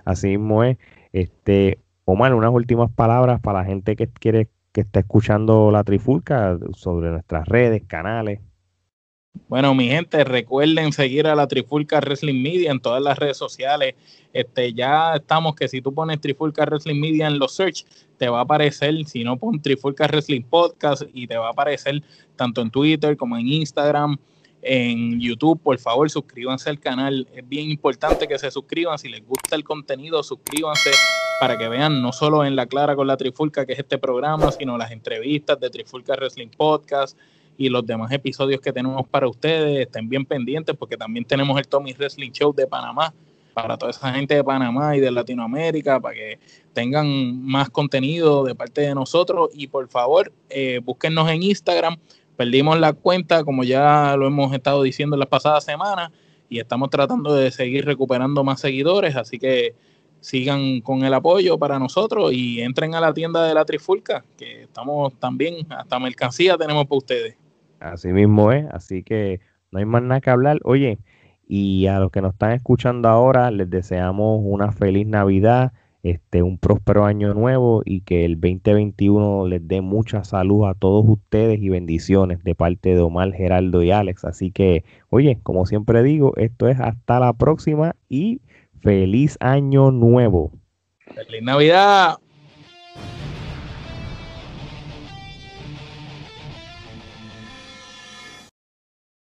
Así 0.04 0.28
mismo 0.28 0.64
es. 0.64 0.78
Este, 1.12 1.78
Omar, 2.04 2.34
unas 2.34 2.52
últimas 2.52 2.90
palabras 2.90 3.40
para 3.40 3.60
la 3.60 3.64
gente 3.64 3.96
que 3.96 4.06
quiere 4.08 4.48
que 4.72 4.82
está 4.82 5.00
escuchando 5.00 5.70
la 5.70 5.82
Trifulca 5.82 6.56
sobre 6.74 7.10
nuestras 7.10 7.48
redes, 7.48 7.82
canales. 7.86 8.40
Bueno, 9.48 9.74
mi 9.74 9.88
gente, 9.88 10.24
recuerden 10.24 10.92
seguir 10.92 11.26
a 11.26 11.34
la 11.34 11.46
Trifulca 11.46 12.00
Wrestling 12.00 12.42
Media 12.42 12.70
en 12.70 12.80
todas 12.80 13.02
las 13.02 13.18
redes 13.18 13.38
sociales. 13.38 13.94
Este, 14.34 14.74
ya 14.74 15.14
estamos 15.14 15.54
que 15.54 15.68
si 15.68 15.80
tú 15.80 15.94
pones 15.94 16.20
Trifulca 16.20 16.66
Wrestling 16.66 17.00
Media 17.00 17.26
en 17.28 17.38
los 17.38 17.54
search, 17.54 17.86
te 18.18 18.28
va 18.28 18.40
a 18.40 18.42
aparecer, 18.42 18.94
si 19.06 19.24
no 19.24 19.38
pon 19.38 19.62
Trifulca 19.62 20.06
Wrestling 20.06 20.42
Podcast 20.42 21.02
y 21.14 21.26
te 21.26 21.38
va 21.38 21.46
a 21.46 21.52
aparecer 21.52 22.02
tanto 22.36 22.60
en 22.60 22.70
Twitter 22.70 23.16
como 23.16 23.38
en 23.38 23.48
Instagram, 23.48 24.18
en 24.60 25.18
YouTube. 25.18 25.58
Por 25.62 25.78
favor, 25.78 26.10
suscríbanse 26.10 26.68
al 26.68 26.78
canal. 26.78 27.26
Es 27.34 27.48
bien 27.48 27.70
importante 27.70 28.28
que 28.28 28.38
se 28.38 28.50
suscriban. 28.50 28.98
Si 28.98 29.08
les 29.08 29.26
gusta 29.26 29.56
el 29.56 29.64
contenido, 29.64 30.22
suscríbanse 30.22 30.90
para 31.40 31.56
que 31.56 31.68
vean 31.68 32.02
no 32.02 32.12
solo 32.12 32.44
en 32.44 32.54
La 32.54 32.66
Clara 32.66 32.96
con 32.96 33.06
la 33.06 33.16
Trifulca, 33.16 33.64
que 33.64 33.72
es 33.72 33.78
este 33.78 33.96
programa, 33.96 34.52
sino 34.52 34.76
las 34.76 34.90
entrevistas 34.90 35.58
de 35.58 35.70
Trifulca 35.70 36.14
Wrestling 36.16 36.50
Podcast 36.50 37.16
y 37.58 37.68
los 37.68 37.84
demás 37.84 38.10
episodios 38.12 38.60
que 38.60 38.72
tenemos 38.72 39.06
para 39.08 39.28
ustedes. 39.28 39.80
Estén 39.80 40.08
bien 40.08 40.24
pendientes 40.24 40.74
porque 40.76 40.96
también 40.96 41.24
tenemos 41.24 41.58
el 41.58 41.66
Tommy 41.66 41.92
Wrestling 41.92 42.30
Show 42.30 42.54
de 42.54 42.66
Panamá 42.66 43.12
para 43.52 43.76
toda 43.76 43.90
esa 43.90 44.12
gente 44.12 44.36
de 44.36 44.44
Panamá 44.44 44.96
y 44.96 45.00
de 45.00 45.10
Latinoamérica, 45.10 45.98
para 45.98 46.14
que 46.14 46.38
tengan 46.72 47.44
más 47.44 47.68
contenido 47.68 48.44
de 48.44 48.54
parte 48.54 48.82
de 48.82 48.94
nosotros. 48.94 49.50
Y 49.52 49.66
por 49.66 49.88
favor, 49.88 50.32
eh, 50.48 50.80
búsquennos 50.84 51.28
en 51.28 51.42
Instagram. 51.42 51.96
Perdimos 52.36 52.78
la 52.78 52.92
cuenta, 52.92 53.42
como 53.42 53.64
ya 53.64 54.14
lo 54.16 54.28
hemos 54.28 54.54
estado 54.54 54.84
diciendo 54.84 55.16
en 55.16 55.20
las 55.20 55.28
pasadas 55.28 55.64
semanas, 55.64 56.12
y 56.48 56.60
estamos 56.60 56.88
tratando 56.90 57.34
de 57.34 57.50
seguir 57.50 57.84
recuperando 57.84 58.44
más 58.44 58.60
seguidores. 58.60 59.16
Así 59.16 59.40
que 59.40 59.74
sigan 60.20 60.80
con 60.80 61.02
el 61.02 61.12
apoyo 61.12 61.58
para 61.58 61.80
nosotros 61.80 62.32
y 62.32 62.60
entren 62.60 62.94
a 62.94 63.00
la 63.00 63.12
tienda 63.12 63.44
de 63.44 63.54
la 63.54 63.64
Trifulca, 63.64 64.24
que 64.36 64.62
estamos 64.62 65.14
también, 65.18 65.66
hasta 65.72 65.98
mercancía 65.98 66.56
tenemos 66.56 66.86
para 66.86 66.98
ustedes. 66.98 67.47
Así 67.80 68.08
mismo 68.08 68.52
es, 68.52 68.66
así 68.70 69.02
que 69.02 69.40
no 69.70 69.78
hay 69.78 69.84
más 69.84 70.02
nada 70.02 70.20
que 70.20 70.30
hablar. 70.30 70.58
Oye, 70.64 70.98
y 71.46 71.86
a 71.86 71.98
los 71.98 72.10
que 72.10 72.20
nos 72.20 72.34
están 72.34 72.52
escuchando 72.52 73.08
ahora, 73.08 73.50
les 73.50 73.70
deseamos 73.70 74.40
una 74.42 74.72
feliz 74.72 75.06
Navidad, 75.06 75.72
este, 76.02 76.42
un 76.42 76.58
próspero 76.58 77.04
año 77.04 77.34
nuevo 77.34 77.82
y 77.84 78.02
que 78.02 78.24
el 78.24 78.34
2021 78.40 79.48
les 79.48 79.66
dé 79.66 79.80
mucha 79.80 80.24
salud 80.24 80.66
a 80.66 80.74
todos 80.74 81.04
ustedes 81.08 81.58
y 81.60 81.68
bendiciones 81.68 82.42
de 82.44 82.54
parte 82.54 82.94
de 82.94 83.00
Omar, 83.00 83.32
Geraldo 83.32 83.82
y 83.82 83.90
Alex. 83.90 84.24
Así 84.24 84.50
que, 84.50 84.84
oye, 85.08 85.38
como 85.42 85.66
siempre 85.66 86.02
digo, 86.02 86.34
esto 86.36 86.68
es 86.68 86.78
hasta 86.80 87.18
la 87.18 87.32
próxima 87.32 87.96
y 88.08 88.40
feliz 88.80 89.36
año 89.40 89.90
nuevo. 89.90 90.52
Feliz 91.14 91.42
Navidad. 91.42 92.18